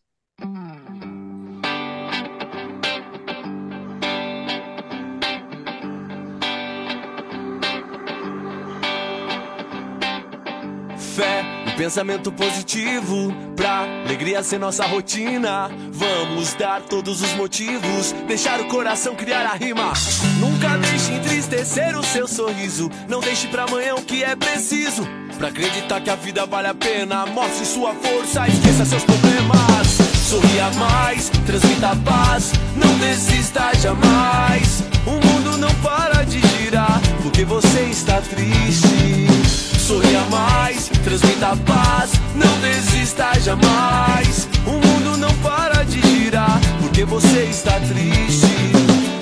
[11.76, 15.70] Pensamento positivo pra alegria ser nossa rotina.
[15.92, 19.92] Vamos dar todos os motivos, deixar o coração criar a rima.
[20.40, 22.90] Nunca deixe entristecer o seu sorriso.
[23.06, 25.06] Não deixe pra amanhã o que é preciso.
[25.36, 29.86] Pra acreditar que a vida vale a pena, mostre sua força, esqueça seus problemas.
[30.30, 34.82] Sorria mais, transmita paz, não desista jamais.
[35.06, 39.65] O mundo não para de girar, porque você está triste.
[39.86, 44.48] Sorria mais, transmita paz, não desista jamais.
[44.66, 48.48] O mundo não para de girar, porque você está triste.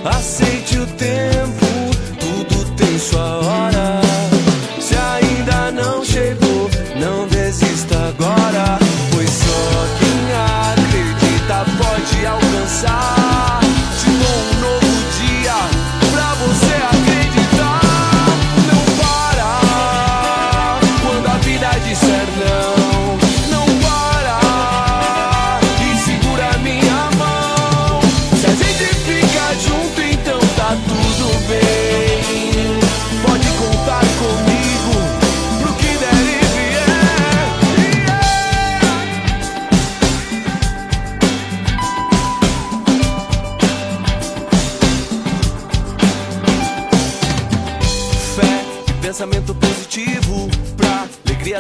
[0.07, 1.67] Aceite o tempo,
[2.19, 3.84] tudo tem sua hora.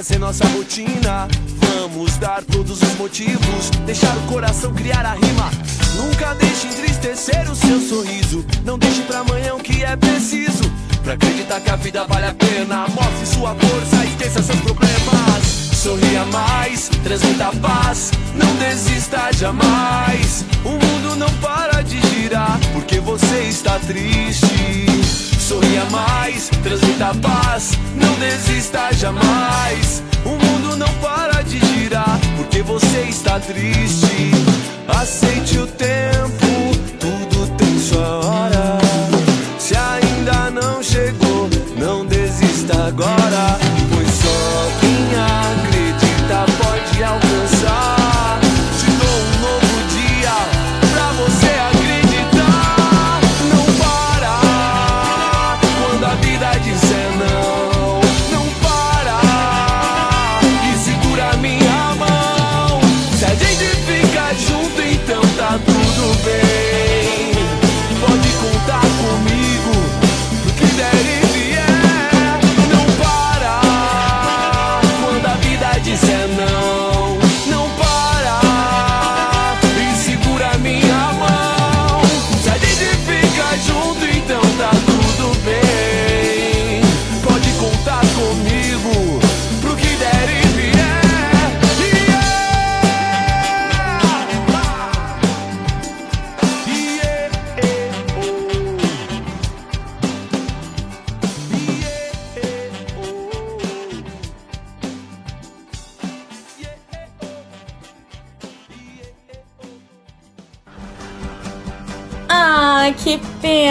[0.04, 1.26] Ser nossa rotina.
[1.56, 5.50] Vamos dar todos os motivos, deixar o coração criar a rima.
[5.96, 8.44] Nunca deixe entristecer o seu sorriso.
[8.64, 10.62] Não deixe pra amanhã o que é preciso.
[11.02, 12.86] Pra acreditar que a vida vale a pena.
[12.88, 15.44] Mostre sua força, esqueça seus problemas.
[15.72, 18.10] Sorria mais, transmita paz.
[18.34, 20.44] Não desista jamais.
[20.64, 25.23] O mundo não para de girar porque você está triste.
[25.44, 30.02] Sorria mais, transmita paz, não desista jamais.
[30.24, 34.30] O mundo não para de girar porque você está triste.
[34.88, 36.46] Aceite o tempo,
[36.98, 38.78] tudo tem sua hora.
[39.58, 43.58] Se ainda não chegou, não desista agora,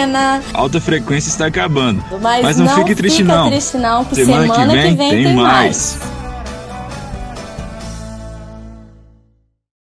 [0.04, 0.42] pena.
[0.52, 2.04] Alta frequência está acabando.
[2.20, 3.48] Mas, Mas não, não, fique triste não.
[3.48, 5.98] Triste não, que semana, semana que vem, que vem tem, tem mais.
[5.98, 6.13] mais.